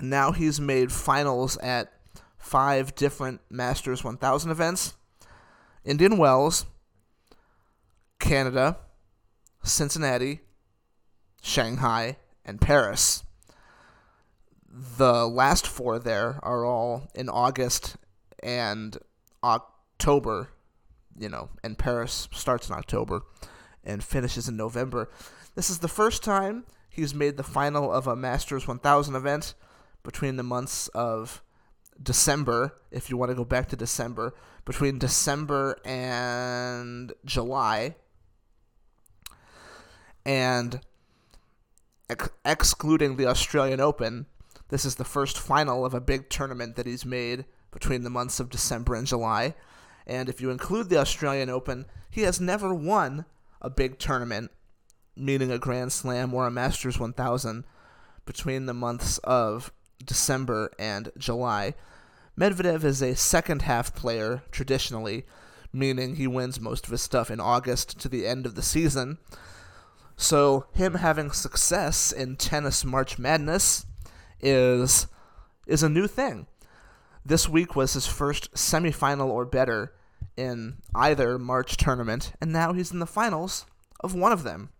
now 0.00 0.32
he's 0.32 0.60
made 0.60 0.92
finals 0.92 1.56
at 1.58 1.92
five 2.36 2.94
different 2.94 3.40
Masters 3.50 4.04
1000 4.04 4.50
events. 4.50 4.94
Indian 5.84 6.16
Wells, 6.16 6.66
Canada, 8.18 8.78
Cincinnati, 9.62 10.40
Shanghai, 11.42 12.16
and 12.44 12.60
Paris. 12.60 13.24
The 14.68 15.26
last 15.26 15.66
four 15.66 15.98
there 15.98 16.40
are 16.42 16.64
all 16.64 17.08
in 17.14 17.28
August 17.28 17.96
and 18.42 18.98
October, 19.42 20.50
you 21.18 21.28
know, 21.28 21.50
and 21.62 21.78
Paris 21.78 22.28
starts 22.32 22.68
in 22.68 22.74
October 22.74 23.22
and 23.84 24.02
finishes 24.02 24.48
in 24.48 24.56
November. 24.56 25.10
This 25.54 25.70
is 25.70 25.78
the 25.78 25.88
first 25.88 26.24
time 26.24 26.64
he's 26.88 27.14
made 27.14 27.36
the 27.36 27.42
final 27.42 27.92
of 27.92 28.06
a 28.06 28.16
Masters 28.16 28.66
1000 28.66 29.14
event 29.14 29.54
between 30.02 30.36
the 30.36 30.42
months 30.42 30.88
of 30.88 31.42
December, 32.02 32.74
if 32.90 33.08
you 33.08 33.16
want 33.16 33.30
to 33.30 33.36
go 33.36 33.44
back 33.44 33.68
to 33.68 33.76
December, 33.76 34.34
between 34.64 34.98
December 34.98 35.78
and 35.84 37.12
July. 37.24 37.94
And 40.26 40.80
ex- 42.08 42.28
excluding 42.44 43.16
the 43.16 43.26
Australian 43.26 43.80
Open, 43.80 44.26
this 44.68 44.84
is 44.84 44.96
the 44.96 45.04
first 45.04 45.38
final 45.38 45.84
of 45.84 45.94
a 45.94 46.00
big 46.00 46.28
tournament 46.28 46.76
that 46.76 46.86
he's 46.86 47.04
made 47.04 47.44
between 47.70 48.02
the 48.02 48.10
months 48.10 48.40
of 48.40 48.50
December 48.50 48.94
and 48.94 49.06
July. 49.06 49.54
And 50.06 50.28
if 50.28 50.40
you 50.40 50.50
include 50.50 50.88
the 50.88 50.98
Australian 50.98 51.50
Open, 51.50 51.86
he 52.10 52.22
has 52.22 52.40
never 52.40 52.74
won 52.74 53.24
a 53.60 53.70
big 53.70 53.98
tournament, 53.98 54.50
meaning 55.16 55.50
a 55.50 55.58
Grand 55.58 55.92
Slam 55.92 56.32
or 56.34 56.46
a 56.46 56.50
Masters 56.50 56.98
1000, 56.98 57.64
between 58.26 58.66
the 58.66 58.74
months 58.74 59.18
of 59.18 59.72
December 60.04 60.70
and 60.78 61.10
July. 61.18 61.74
Medvedev 62.38 62.84
is 62.84 63.02
a 63.02 63.14
second 63.14 63.62
half 63.62 63.94
player 63.94 64.42
traditionally, 64.50 65.24
meaning 65.72 66.16
he 66.16 66.26
wins 66.26 66.60
most 66.60 66.84
of 66.84 66.90
his 66.90 67.02
stuff 67.02 67.30
in 67.30 67.40
August 67.40 67.98
to 68.00 68.08
the 68.08 68.26
end 68.26 68.46
of 68.46 68.54
the 68.54 68.62
season. 68.62 69.18
So 70.16 70.66
him 70.72 70.94
having 70.94 71.30
success 71.32 72.12
in 72.12 72.36
tennis 72.36 72.84
March 72.84 73.18
Madness 73.18 73.86
is 74.40 75.06
is 75.66 75.82
a 75.82 75.88
new 75.88 76.06
thing. 76.06 76.46
This 77.24 77.48
week 77.48 77.74
was 77.74 77.94
his 77.94 78.06
first 78.06 78.52
semifinal 78.52 79.28
or 79.28 79.46
better 79.46 79.94
in 80.36 80.76
either 80.94 81.38
March 81.38 81.76
tournament, 81.76 82.32
and 82.40 82.52
now 82.52 82.72
he's 82.72 82.92
in 82.92 82.98
the 82.98 83.06
finals 83.06 83.64
of 84.00 84.14
one 84.14 84.32
of 84.32 84.42
them. 84.42 84.70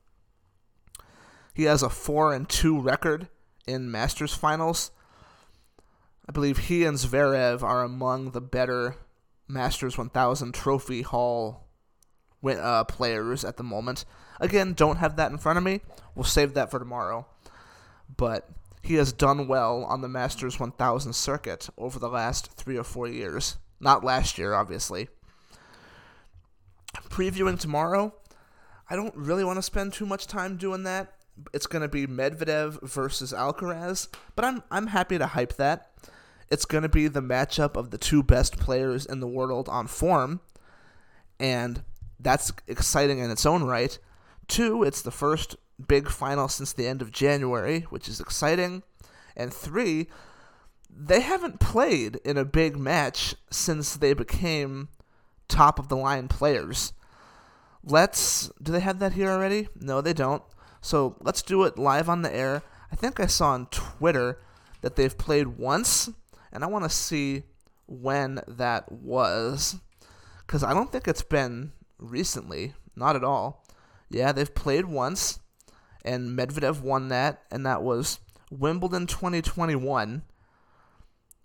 He 1.54 1.64
has 1.64 1.82
a 1.82 1.88
4 1.88 2.34
and 2.34 2.48
2 2.48 2.80
record 2.80 3.28
in 3.66 3.90
Masters 3.90 4.34
finals. 4.34 4.90
I 6.28 6.32
believe 6.32 6.58
he 6.58 6.84
and 6.84 6.98
Zverev 6.98 7.62
are 7.62 7.82
among 7.82 8.32
the 8.32 8.40
better 8.40 8.96
Masters 9.48 9.96
1000 9.96 10.52
Trophy 10.52 11.02
Hall 11.02 11.63
uh, 12.44 12.84
players 12.84 13.44
at 13.44 13.56
the 13.56 13.62
moment. 13.62 14.04
Again, 14.40 14.74
don't 14.74 14.96
have 14.96 15.16
that 15.16 15.30
in 15.30 15.38
front 15.38 15.58
of 15.58 15.64
me. 15.64 15.80
We'll 16.14 16.24
save 16.24 16.54
that 16.54 16.70
for 16.70 16.78
tomorrow. 16.78 17.26
But 18.16 18.48
he 18.82 18.94
has 18.94 19.12
done 19.12 19.48
well 19.48 19.84
on 19.84 20.02
the 20.02 20.08
Masters 20.08 20.60
1000 20.60 21.14
circuit 21.14 21.68
over 21.78 21.98
the 21.98 22.08
last 22.08 22.52
three 22.52 22.76
or 22.76 22.84
four 22.84 23.08
years. 23.08 23.56
Not 23.80 24.04
last 24.04 24.38
year, 24.38 24.54
obviously. 24.54 25.08
Previewing 27.08 27.58
tomorrow, 27.58 28.14
I 28.90 28.96
don't 28.96 29.14
really 29.16 29.44
want 29.44 29.56
to 29.56 29.62
spend 29.62 29.92
too 29.92 30.06
much 30.06 30.26
time 30.26 30.56
doing 30.56 30.82
that. 30.84 31.14
It's 31.52 31.66
going 31.66 31.82
to 31.82 31.88
be 31.88 32.06
Medvedev 32.06 32.82
versus 32.82 33.32
Alcaraz, 33.32 34.08
but 34.36 34.44
I'm 34.44 34.62
I'm 34.70 34.88
happy 34.88 35.18
to 35.18 35.26
hype 35.26 35.54
that. 35.54 35.90
It's 36.50 36.64
going 36.64 36.82
to 36.82 36.88
be 36.88 37.08
the 37.08 37.22
matchup 37.22 37.76
of 37.76 37.90
the 37.90 37.98
two 37.98 38.22
best 38.22 38.58
players 38.58 39.06
in 39.06 39.20
the 39.20 39.26
world 39.26 39.68
on 39.68 39.86
form, 39.88 40.40
and 41.40 41.82
that's 42.24 42.52
exciting 42.66 43.20
in 43.20 43.30
its 43.30 43.46
own 43.46 43.62
right. 43.62 43.96
Two, 44.48 44.82
it's 44.82 45.02
the 45.02 45.10
first 45.10 45.56
big 45.86 46.08
final 46.08 46.48
since 46.48 46.72
the 46.72 46.86
end 46.86 47.02
of 47.02 47.12
January, 47.12 47.82
which 47.90 48.08
is 48.08 48.20
exciting. 48.20 48.82
And 49.36 49.52
three, 49.52 50.08
they 50.90 51.20
haven't 51.20 51.60
played 51.60 52.16
in 52.24 52.36
a 52.36 52.44
big 52.44 52.76
match 52.76 53.34
since 53.50 53.96
they 53.96 54.14
became 54.14 54.88
top 55.48 55.78
of 55.78 55.88
the 55.88 55.96
line 55.96 56.28
players. 56.28 56.92
Let's. 57.82 58.50
Do 58.62 58.72
they 58.72 58.80
have 58.80 58.98
that 59.00 59.12
here 59.12 59.30
already? 59.30 59.68
No, 59.78 60.00
they 60.00 60.12
don't. 60.12 60.42
So 60.80 61.16
let's 61.20 61.42
do 61.42 61.64
it 61.64 61.78
live 61.78 62.08
on 62.08 62.22
the 62.22 62.34
air. 62.34 62.62
I 62.90 62.96
think 62.96 63.18
I 63.18 63.26
saw 63.26 63.50
on 63.50 63.66
Twitter 63.66 64.38
that 64.80 64.96
they've 64.96 65.16
played 65.16 65.58
once, 65.58 66.10
and 66.52 66.62
I 66.62 66.68
want 66.68 66.84
to 66.84 66.90
see 66.90 67.42
when 67.86 68.40
that 68.46 68.90
was. 68.90 69.76
Because 70.46 70.62
I 70.62 70.72
don't 70.72 70.92
think 70.92 71.08
it's 71.08 71.22
been 71.22 71.72
recently. 72.04 72.74
Not 72.96 73.16
at 73.16 73.24
all. 73.24 73.64
Yeah, 74.08 74.32
they've 74.32 74.54
played 74.54 74.84
once, 74.84 75.40
and 76.04 76.38
Medvedev 76.38 76.80
won 76.80 77.08
that, 77.08 77.42
and 77.50 77.66
that 77.66 77.82
was 77.82 78.20
Wimbledon 78.50 79.06
2021. 79.06 80.22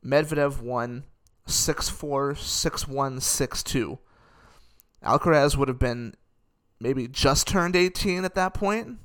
Medvedev 0.05 0.61
won 0.61 1.03
6 1.47 1.89
4, 1.89 2.35
6 2.35 2.87
1, 2.87 3.21
6 3.21 3.63
2. 3.63 3.99
Alcaraz 5.03 5.57
would 5.57 5.67
have 5.67 5.79
been 5.79 6.13
maybe 6.79 7.07
just 7.07 7.47
turned 7.47 7.75
18 7.75 8.25
at 8.25 8.35
that 8.35 8.53
point. 8.53 8.99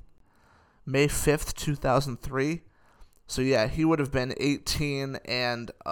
May 0.86 1.08
5th, 1.08 1.54
2003. 1.54 2.60
So 3.26 3.40
yeah, 3.40 3.68
he 3.68 3.84
would 3.84 3.98
have 3.98 4.12
been 4.12 4.34
18 4.38 5.16
and 5.24 5.70
uh, 5.86 5.90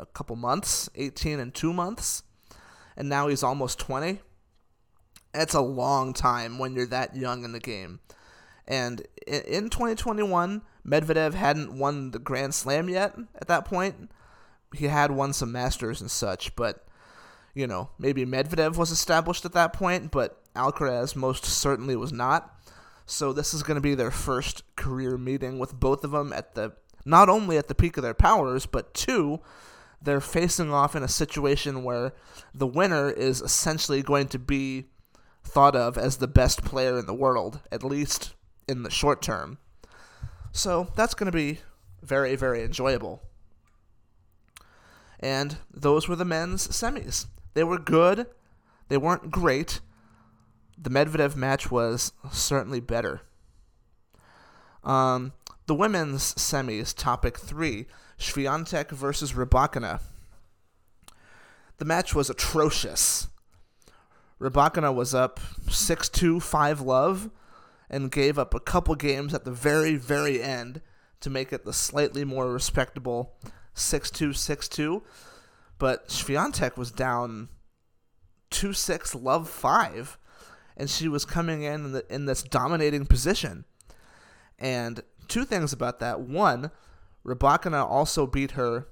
a 0.00 0.06
couple 0.14 0.36
months, 0.36 0.88
18 0.94 1.40
and 1.40 1.52
2 1.52 1.72
months. 1.72 2.22
And 2.96 3.08
now 3.08 3.28
he's 3.28 3.42
almost 3.42 3.78
20. 3.78 4.20
That's 5.32 5.54
a 5.54 5.60
long 5.60 6.14
time 6.14 6.58
when 6.58 6.74
you're 6.74 6.86
that 6.86 7.14
young 7.14 7.44
in 7.44 7.52
the 7.52 7.60
game. 7.60 8.00
And 8.66 9.06
in 9.26 9.70
2021, 9.70 10.62
Medvedev 10.86 11.34
hadn't 11.34 11.78
won 11.78 12.10
the 12.10 12.18
Grand 12.18 12.54
Slam 12.54 12.88
yet 12.88 13.16
at 13.34 13.48
that 13.48 13.64
point. 13.64 14.10
He 14.74 14.86
had 14.86 15.10
won 15.10 15.32
some 15.32 15.52
Masters 15.52 16.00
and 16.00 16.10
such, 16.10 16.56
but 16.56 16.86
you 17.54 17.66
know, 17.66 17.88
maybe 17.98 18.26
Medvedev 18.26 18.76
was 18.76 18.90
established 18.90 19.44
at 19.44 19.52
that 19.52 19.72
point, 19.72 20.10
but 20.10 20.42
Alcaraz 20.54 21.16
most 21.16 21.44
certainly 21.44 21.96
was 21.96 22.12
not. 22.12 22.54
So 23.06 23.32
this 23.32 23.54
is 23.54 23.62
going 23.62 23.76
to 23.76 23.80
be 23.80 23.94
their 23.94 24.10
first 24.10 24.62
career 24.76 25.16
meeting 25.16 25.58
with 25.58 25.78
both 25.78 26.04
of 26.04 26.10
them 26.10 26.32
at 26.32 26.54
the 26.54 26.72
not 27.04 27.28
only 27.28 27.56
at 27.56 27.68
the 27.68 27.74
peak 27.74 27.96
of 27.96 28.02
their 28.02 28.14
powers, 28.14 28.66
but 28.66 28.92
two, 28.92 29.40
they're 30.06 30.20
facing 30.20 30.72
off 30.72 30.94
in 30.94 31.02
a 31.02 31.08
situation 31.08 31.82
where 31.82 32.12
the 32.54 32.66
winner 32.66 33.10
is 33.10 33.42
essentially 33.42 34.02
going 34.02 34.28
to 34.28 34.38
be 34.38 34.84
thought 35.42 35.74
of 35.74 35.98
as 35.98 36.16
the 36.16 36.28
best 36.28 36.64
player 36.64 36.98
in 36.98 37.06
the 37.06 37.14
world, 37.14 37.60
at 37.72 37.82
least 37.82 38.34
in 38.68 38.84
the 38.84 38.90
short 38.90 39.20
term. 39.20 39.58
So 40.52 40.92
that's 40.94 41.14
going 41.14 41.30
to 41.30 41.36
be 41.36 41.58
very, 42.02 42.36
very 42.36 42.62
enjoyable. 42.62 43.20
And 45.18 45.56
those 45.74 46.08
were 46.08 46.16
the 46.16 46.24
men's 46.24 46.68
semis. 46.68 47.26
They 47.54 47.64
were 47.64 47.78
good. 47.78 48.26
They 48.88 48.96
weren't 48.96 49.32
great. 49.32 49.80
The 50.78 50.90
Medvedev 50.90 51.34
match 51.34 51.68
was 51.68 52.12
certainly 52.30 52.80
better. 52.80 53.22
Um, 54.84 55.32
the 55.66 55.74
women's 55.74 56.34
semis, 56.34 56.94
topic 56.94 57.38
three 57.38 57.86
Swiatek 58.18 58.90
versus 58.90 59.32
Rybakina. 59.32 60.00
The 61.78 61.84
match 61.84 62.14
was 62.14 62.30
atrocious. 62.30 63.28
Rybakina 64.40 64.94
was 64.94 65.14
up 65.14 65.40
6 65.70 66.08
2 66.08 66.40
5 66.40 66.80
love 66.80 67.30
and 67.88 68.10
gave 68.10 68.38
up 68.38 68.54
a 68.54 68.60
couple 68.60 68.94
games 68.94 69.32
at 69.32 69.44
the 69.44 69.50
very, 69.50 69.96
very 69.96 70.42
end 70.42 70.80
to 71.20 71.30
make 71.30 71.52
it 71.52 71.64
the 71.64 71.72
slightly 71.72 72.24
more 72.24 72.52
respectable 72.52 73.34
6 73.74 74.10
2 74.10 74.32
6 74.32 74.68
2. 74.68 75.02
But 75.78 76.08
Swiatek 76.08 76.76
was 76.76 76.90
down 76.90 77.48
2 78.50 78.72
6 78.72 79.14
love 79.14 79.48
5, 79.48 80.18
and 80.76 80.88
she 80.88 81.08
was 81.08 81.24
coming 81.24 81.62
in 81.62 81.86
in, 81.86 81.92
the, 81.92 82.14
in 82.14 82.26
this 82.26 82.42
dominating 82.42 83.06
position. 83.06 83.64
And 84.58 85.02
two 85.28 85.44
things 85.44 85.72
about 85.72 85.98
that. 86.00 86.20
One, 86.20 86.70
Rybakina 87.26 87.84
also 87.84 88.26
beat 88.26 88.52
her 88.52 88.86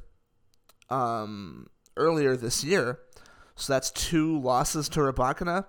um, 0.91 1.69
earlier 1.97 2.37
this 2.37 2.65
year, 2.65 2.99
so 3.55 3.73
that's 3.73 3.91
two 3.91 4.39
losses 4.41 4.89
to 4.91 5.01
Rybakina 5.01 5.67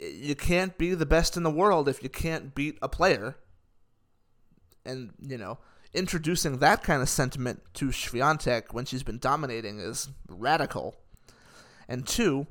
you 0.00 0.34
can't 0.34 0.76
be 0.78 0.94
the 0.94 1.06
best 1.06 1.36
in 1.36 1.42
the 1.42 1.50
world 1.50 1.88
if 1.88 2.02
you 2.02 2.08
can't 2.08 2.54
beat 2.54 2.78
a 2.80 2.88
player. 2.88 3.36
And, 4.84 5.12
you 5.20 5.36
know, 5.36 5.58
introducing 5.92 6.58
that 6.58 6.82
kind 6.82 7.02
of 7.02 7.08
sentiment 7.08 7.62
to 7.74 7.86
Swiatek 7.86 8.72
when 8.72 8.86
she's 8.86 9.02
been 9.02 9.18
dominating 9.18 9.78
is 9.78 10.08
radical. 10.28 10.96
And 11.88 12.06
two, 12.06 12.46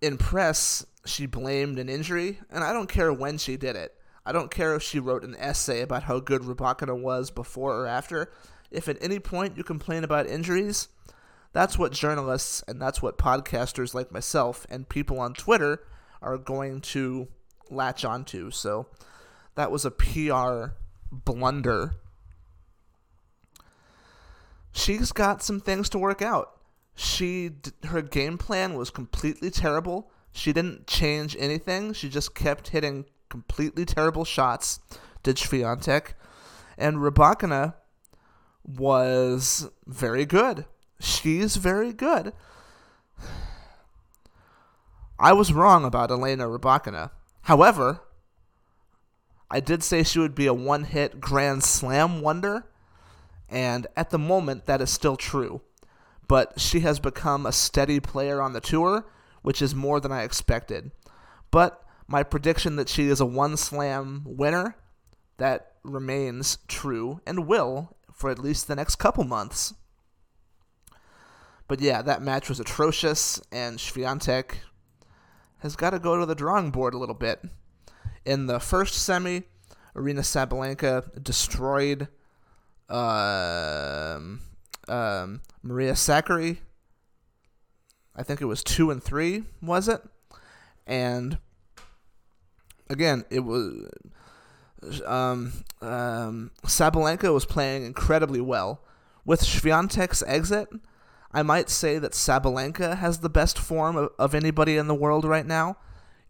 in 0.00 0.16
press, 0.16 0.86
she 1.04 1.26
blamed 1.26 1.78
an 1.78 1.88
injury, 1.88 2.40
and 2.50 2.64
I 2.64 2.72
don't 2.72 2.88
care 2.88 3.12
when 3.12 3.38
she 3.38 3.56
did 3.56 3.76
it. 3.76 3.94
I 4.26 4.32
don't 4.32 4.50
care 4.50 4.74
if 4.74 4.82
she 4.82 4.98
wrote 4.98 5.22
an 5.22 5.36
essay 5.38 5.82
about 5.82 6.02
how 6.02 6.18
good 6.18 6.42
Rybakina 6.42 7.00
was 7.00 7.30
before 7.30 7.76
or 7.76 7.86
after. 7.86 8.32
If 8.72 8.88
at 8.88 8.98
any 9.00 9.20
point 9.20 9.56
you 9.56 9.62
complain 9.62 10.02
about 10.02 10.26
injuries, 10.26 10.88
that's 11.52 11.78
what 11.78 11.92
journalists 11.92 12.62
and 12.66 12.82
that's 12.82 13.00
what 13.00 13.18
podcasters 13.18 13.94
like 13.94 14.10
myself 14.10 14.66
and 14.68 14.88
people 14.88 15.20
on 15.20 15.32
Twitter 15.32 15.84
are 16.20 16.36
going 16.36 16.80
to 16.80 17.28
latch 17.70 18.04
onto. 18.04 18.50
So 18.50 18.88
that 19.54 19.70
was 19.70 19.84
a 19.84 19.92
PR 19.92 20.74
blunder. 21.12 21.94
She's 24.72 25.12
got 25.12 25.40
some 25.40 25.60
things 25.60 25.88
to 25.90 25.98
work 25.98 26.20
out. 26.20 26.50
She 26.96 27.52
her 27.84 28.02
game 28.02 28.38
plan 28.38 28.74
was 28.74 28.90
completely 28.90 29.50
terrible. 29.50 30.10
She 30.32 30.52
didn't 30.52 30.88
change 30.88 31.36
anything. 31.38 31.92
She 31.92 32.08
just 32.08 32.34
kept 32.34 32.68
hitting 32.68 33.04
completely 33.28 33.84
terrible 33.84 34.24
shots. 34.24 34.80
Did 35.22 35.36
Swiatek, 35.36 36.14
and 36.78 36.98
Rybakina 36.98 37.74
was 38.64 39.68
very 39.86 40.24
good. 40.24 40.66
She's 41.00 41.56
very 41.56 41.92
good. 41.92 42.32
I 45.18 45.32
was 45.32 45.52
wrong 45.52 45.84
about 45.84 46.10
Elena 46.10 46.44
Rybakina. 46.44 47.10
However, 47.42 48.02
I 49.50 49.60
did 49.60 49.82
say 49.82 50.02
she 50.02 50.18
would 50.18 50.34
be 50.34 50.46
a 50.46 50.54
one 50.54 50.84
hit 50.84 51.20
Grand 51.20 51.64
Slam 51.64 52.20
wonder, 52.20 52.66
and 53.48 53.86
at 53.96 54.10
the 54.10 54.18
moment, 54.18 54.66
that 54.66 54.80
is 54.80 54.90
still 54.90 55.16
true. 55.16 55.62
But 56.28 56.60
she 56.60 56.80
has 56.80 56.98
become 56.98 57.46
a 57.46 57.52
steady 57.52 58.00
player 58.00 58.42
on 58.42 58.52
the 58.52 58.60
tour, 58.60 59.06
which 59.42 59.62
is 59.62 59.74
more 59.74 60.00
than 60.00 60.10
I 60.10 60.24
expected. 60.24 60.90
But 61.52 61.82
my 62.06 62.22
prediction 62.22 62.76
that 62.76 62.88
she 62.88 63.08
is 63.08 63.20
a 63.20 63.26
one 63.26 63.56
slam 63.56 64.22
winner, 64.24 64.76
that 65.38 65.72
remains 65.82 66.58
true 66.68 67.20
and 67.26 67.46
will 67.46 67.96
for 68.12 68.30
at 68.30 68.38
least 68.38 68.66
the 68.66 68.76
next 68.76 68.96
couple 68.96 69.24
months. 69.24 69.74
But 71.68 71.80
yeah, 71.80 72.02
that 72.02 72.22
match 72.22 72.48
was 72.48 72.60
atrocious, 72.60 73.40
and 73.50 73.78
Swiatek 73.78 74.52
has 75.58 75.74
got 75.76 75.90
to 75.90 75.98
go 75.98 76.18
to 76.18 76.26
the 76.26 76.34
drawing 76.34 76.70
board 76.70 76.94
a 76.94 76.98
little 76.98 77.14
bit. 77.14 77.42
In 78.24 78.46
the 78.46 78.60
first 78.60 78.94
semi, 78.94 79.42
Aryna 79.94 80.20
Sabalenka 80.20 81.22
destroyed 81.22 82.08
uh, 82.88 84.18
um, 84.88 85.40
Maria 85.62 85.92
Sakkari. 85.92 86.58
I 88.14 88.22
think 88.22 88.40
it 88.40 88.46
was 88.46 88.62
two 88.62 88.90
and 88.90 89.02
three, 89.02 89.44
was 89.60 89.88
it? 89.88 90.00
And 90.86 91.38
again, 92.88 93.24
it 93.30 93.40
was 93.40 93.88
um, 95.04 95.52
um, 95.80 96.50
Sabalenka 96.64 97.32
was 97.32 97.44
playing 97.44 97.84
incredibly 97.84 98.40
well. 98.40 98.82
With 99.24 99.40
Swiatek's 99.40 100.22
exit, 100.26 100.68
I 101.32 101.42
might 101.42 101.68
say 101.68 101.98
that 101.98 102.12
Sabalenka 102.12 102.98
has 102.98 103.18
the 103.18 103.28
best 103.28 103.58
form 103.58 103.96
of, 103.96 104.10
of 104.18 104.34
anybody 104.34 104.76
in 104.76 104.86
the 104.86 104.94
world 104.94 105.24
right 105.24 105.46
now, 105.46 105.76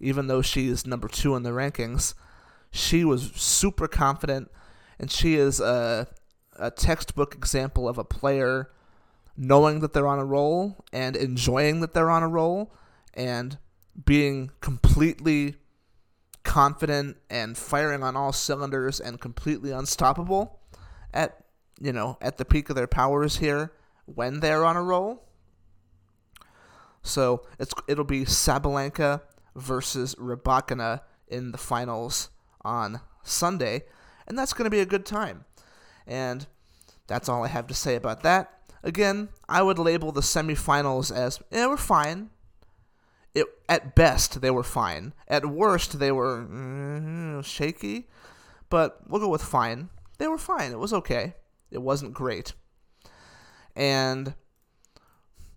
even 0.00 0.26
though 0.26 0.42
she 0.42 0.68
is 0.68 0.86
number 0.86 1.08
two 1.08 1.36
in 1.36 1.42
the 1.42 1.50
rankings. 1.50 2.14
She 2.70 3.04
was 3.04 3.32
super 3.34 3.88
confident, 3.88 4.50
and 4.98 5.10
she 5.10 5.34
is 5.36 5.60
a, 5.60 6.08
a 6.58 6.70
textbook 6.70 7.34
example 7.34 7.88
of 7.88 7.98
a 7.98 8.04
player 8.04 8.70
knowing 9.36 9.80
that 9.80 9.92
they're 9.92 10.06
on 10.06 10.18
a 10.18 10.24
roll 10.24 10.84
and 10.92 11.14
enjoying 11.14 11.80
that 11.80 11.92
they're 11.92 12.10
on 12.10 12.22
a 12.22 12.28
roll 12.28 12.72
and 13.12 13.58
being 14.04 14.50
completely 14.60 15.56
confident 16.46 17.16
and 17.28 17.58
firing 17.58 18.04
on 18.04 18.16
all 18.16 18.32
cylinders 18.32 19.00
and 19.00 19.20
completely 19.20 19.72
unstoppable 19.72 20.60
at 21.12 21.44
you 21.80 21.92
know 21.92 22.16
at 22.22 22.38
the 22.38 22.44
peak 22.44 22.70
of 22.70 22.76
their 22.76 22.86
powers 22.86 23.38
here 23.38 23.72
when 24.06 24.40
they're 24.40 24.64
on 24.64 24.76
a 24.76 24.82
roll. 24.82 25.24
So 27.02 27.42
it's 27.58 27.74
it'll 27.88 28.04
be 28.04 28.24
Sabalenka 28.24 29.20
versus 29.56 30.14
Rybakina 30.14 31.00
in 31.28 31.50
the 31.50 31.58
finals 31.58 32.30
on 32.62 33.00
Sunday, 33.24 33.82
and 34.28 34.38
that's 34.38 34.52
going 34.52 34.64
to 34.64 34.70
be 34.70 34.80
a 34.80 34.86
good 34.86 35.04
time. 35.04 35.44
And 36.06 36.46
that's 37.08 37.28
all 37.28 37.44
I 37.44 37.48
have 37.48 37.66
to 37.66 37.74
say 37.74 37.96
about 37.96 38.22
that. 38.22 38.52
Again, 38.84 39.30
I 39.48 39.62
would 39.62 39.80
label 39.80 40.12
the 40.12 40.20
semifinals 40.20 41.14
as 41.14 41.40
eh, 41.50 41.66
we're 41.66 41.76
fine. 41.76 42.30
It, 43.36 43.46
at 43.68 43.94
best, 43.94 44.40
they 44.40 44.50
were 44.50 44.62
fine. 44.62 45.12
At 45.28 45.44
worst, 45.44 45.98
they 45.98 46.10
were 46.10 46.46
mm, 46.46 47.44
shaky, 47.44 48.08
but 48.70 48.98
we'll 49.06 49.20
go 49.20 49.28
with 49.28 49.42
fine. 49.42 49.90
They 50.16 50.26
were 50.26 50.38
fine. 50.38 50.72
It 50.72 50.78
was 50.78 50.94
okay. 50.94 51.34
It 51.70 51.82
wasn't 51.82 52.14
great. 52.14 52.54
And 53.74 54.32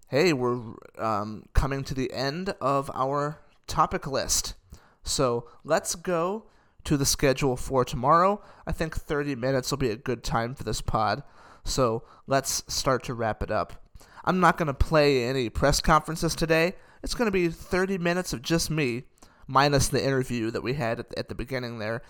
hey, 0.09 0.33
we're 0.33 0.59
um, 0.97 1.45
coming 1.53 1.85
to 1.85 1.93
the 1.93 2.11
end 2.11 2.53
of 2.59 2.91
our 2.93 3.39
topic 3.65 4.05
list. 4.05 4.55
So 5.03 5.47
let's 5.63 5.95
go 5.95 6.47
to 6.83 6.97
the 6.97 7.05
schedule 7.05 7.55
for 7.55 7.85
tomorrow. 7.85 8.41
I 8.67 8.73
think 8.73 8.93
30 8.93 9.35
minutes 9.35 9.71
will 9.71 9.77
be 9.77 9.91
a 9.91 9.95
good 9.95 10.21
time 10.21 10.53
for 10.53 10.65
this 10.65 10.81
pod. 10.81 11.23
So 11.63 12.03
let's 12.27 12.61
start 12.67 13.03
to 13.03 13.13
wrap 13.13 13.41
it 13.41 13.51
up. 13.51 13.81
I'm 14.25 14.41
not 14.41 14.57
going 14.57 14.67
to 14.67 14.73
play 14.73 15.23
any 15.23 15.49
press 15.49 15.79
conferences 15.79 16.35
today. 16.35 16.75
It's 17.01 17.15
going 17.15 17.27
to 17.27 17.31
be 17.31 17.49
30 17.49 17.97
minutes 17.97 18.33
of 18.33 18.41
just 18.41 18.69
me, 18.69 19.03
minus 19.47 19.87
the 19.87 20.03
interview 20.03 20.51
that 20.51 20.63
we 20.63 20.73
had 20.73 20.99
at, 20.99 21.17
at 21.17 21.29
the 21.29 21.35
beginning 21.35 21.79
there, 21.79 22.01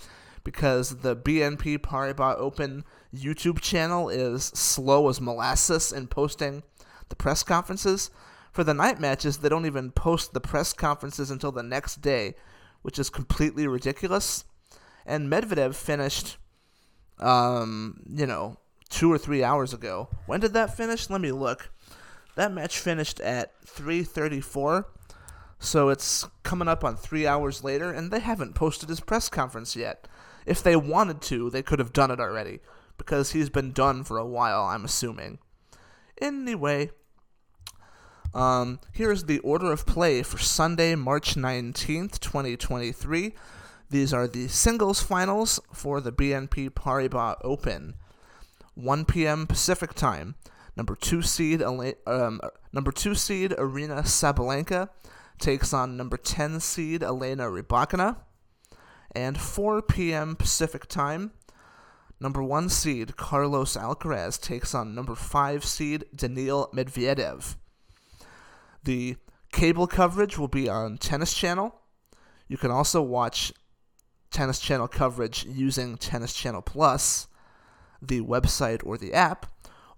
because 0.43 0.97
the 0.97 1.15
BNP 1.15 1.79
Paribas 1.79 2.37
Open 2.37 2.83
YouTube 3.13 3.61
channel 3.61 4.09
is 4.09 4.45
slow 4.45 5.09
as 5.09 5.21
molasses 5.21 5.91
in 5.91 6.07
posting 6.07 6.63
the 7.09 7.15
press 7.15 7.43
conferences. 7.43 8.09
For 8.51 8.63
the 8.63 8.73
night 8.73 8.99
matches, 8.99 9.37
they 9.37 9.49
don't 9.49 9.65
even 9.65 9.91
post 9.91 10.33
the 10.33 10.41
press 10.41 10.73
conferences 10.73 11.29
until 11.29 11.51
the 11.51 11.63
next 11.63 12.01
day, 12.01 12.35
which 12.81 12.97
is 12.97 13.09
completely 13.09 13.67
ridiculous. 13.67 14.45
And 15.05 15.31
Medvedev 15.31 15.75
finished, 15.75 16.37
um, 17.19 18.01
you 18.11 18.25
know, 18.25 18.57
two 18.89 19.11
or 19.11 19.17
three 19.17 19.43
hours 19.43 19.73
ago. 19.73 20.09
When 20.25 20.39
did 20.39 20.53
that 20.53 20.75
finish? 20.75 21.09
Let 21.09 21.21
me 21.21 21.31
look. 21.31 21.71
That 22.35 22.53
match 22.53 22.79
finished 22.79 23.19
at 23.19 23.53
3:34, 23.65 24.85
so 25.59 25.89
it's 25.89 26.27
coming 26.43 26.67
up 26.67 26.83
on 26.83 26.95
three 26.95 27.27
hours 27.27 27.63
later, 27.63 27.91
and 27.91 28.11
they 28.11 28.19
haven't 28.19 28.55
posted 28.55 28.89
his 28.89 28.99
press 28.99 29.29
conference 29.29 29.75
yet. 29.75 30.07
If 30.45 30.63
they 30.63 30.75
wanted 30.75 31.21
to, 31.23 31.49
they 31.49 31.63
could 31.63 31.79
have 31.79 31.93
done 31.93 32.11
it 32.11 32.19
already, 32.19 32.59
because 32.97 33.31
he's 33.31 33.49
been 33.49 33.71
done 33.71 34.03
for 34.03 34.17
a 34.17 34.25
while. 34.25 34.63
I'm 34.63 34.85
assuming. 34.85 35.39
Anyway, 36.21 36.91
um, 38.33 38.79
here's 38.93 39.23
the 39.23 39.39
order 39.39 39.71
of 39.71 39.85
play 39.85 40.21
for 40.21 40.37
Sunday, 40.37 40.95
March 40.95 41.35
19th, 41.35 42.19
2023. 42.19 43.33
These 43.89 44.13
are 44.13 44.27
the 44.27 44.47
singles 44.47 45.01
finals 45.01 45.59
for 45.73 45.99
the 45.99 46.11
BNP 46.11 46.69
Paribas 46.69 47.37
Open. 47.43 47.95
1 48.75 49.05
p.m. 49.05 49.47
Pacific 49.47 49.93
time. 49.93 50.35
Number 50.79 50.95
two 50.95 51.21
seed, 51.21 51.61
um, 51.61 52.39
number 52.71 52.93
two 52.93 53.13
seed 53.13 53.51
Aryna 53.51 54.03
Sabalenka 54.03 54.87
takes 55.37 55.73
on 55.73 55.97
number 55.97 56.15
10 56.15 56.61
seed 56.61 57.03
Elena 57.03 57.47
Rybakina. 57.47 58.15
And 59.13 59.37
4 59.37 59.81
p.m. 59.81 60.37
Pacific 60.37 60.87
time. 60.87 61.33
Number 62.21 62.41
one 62.41 62.69
seed 62.69 63.17
Carlos 63.17 63.75
Alcaraz 63.75 64.39
takes 64.41 64.73
on 64.73 64.95
number 64.95 65.15
five 65.15 65.65
seed 65.65 66.05
Daniil 66.15 66.69
Medvedev. 66.73 67.57
The 68.81 69.17
cable 69.51 69.85
coverage 69.85 70.37
will 70.37 70.47
be 70.47 70.69
on 70.69 70.97
Tennis 70.97 71.33
Channel. 71.33 71.75
You 72.47 72.55
can 72.55 72.71
also 72.71 73.01
watch 73.01 73.51
Tennis 74.31 74.61
Channel 74.61 74.87
coverage 74.87 75.43
using 75.43 75.97
Tennis 75.97 76.33
Channel 76.33 76.61
Plus, 76.61 77.27
the 78.01 78.21
website 78.21 78.79
or 78.85 78.97
the 78.97 79.13
app, 79.13 79.45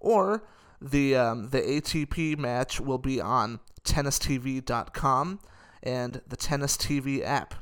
or 0.00 0.42
the 0.82 1.16
um, 1.16 1.50
the 1.50 1.60
ATP 1.60 2.36
match 2.38 2.80
will 2.80 2.98
be 2.98 3.20
on 3.20 3.60
tennistv.com 3.84 5.40
and 5.82 6.20
the 6.26 6.36
Tennis 6.36 6.76
TV 6.76 7.24
app. 7.24 7.54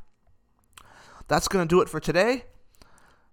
That's 1.29 1.49
going 1.49 1.67
to 1.67 1.73
do 1.73 1.81
it 1.81 1.89
for 1.89 2.01
today. 2.01 2.45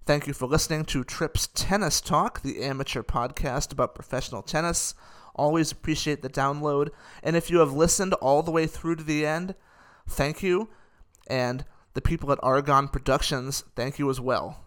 Thank 0.05 0.27
you 0.27 0.33
for 0.33 0.47
listening 0.47 0.85
to 0.85 1.03
Trips 1.03 1.49
Tennis 1.53 1.99
Talk, 1.99 2.41
the 2.41 2.63
amateur 2.63 3.03
podcast 3.03 3.73
about 3.73 3.95
professional 3.95 4.41
tennis. 4.41 4.93
Always 5.35 5.71
appreciate 5.71 6.21
the 6.21 6.29
download. 6.29 6.89
And 7.21 7.35
if 7.35 7.49
you 7.49 7.59
have 7.59 7.73
listened 7.73 8.13
all 8.15 8.41
the 8.41 8.51
way 8.51 8.67
through 8.67 8.95
to 8.97 9.03
the 9.03 9.25
end, 9.25 9.55
thank 10.07 10.41
you. 10.41 10.69
And 11.29 11.65
the 11.93 12.01
people 12.01 12.31
at 12.31 12.39
Argon 12.41 12.87
Productions, 12.87 13.65
thank 13.75 13.99
you 13.99 14.09
as 14.09 14.21
well. 14.21 14.66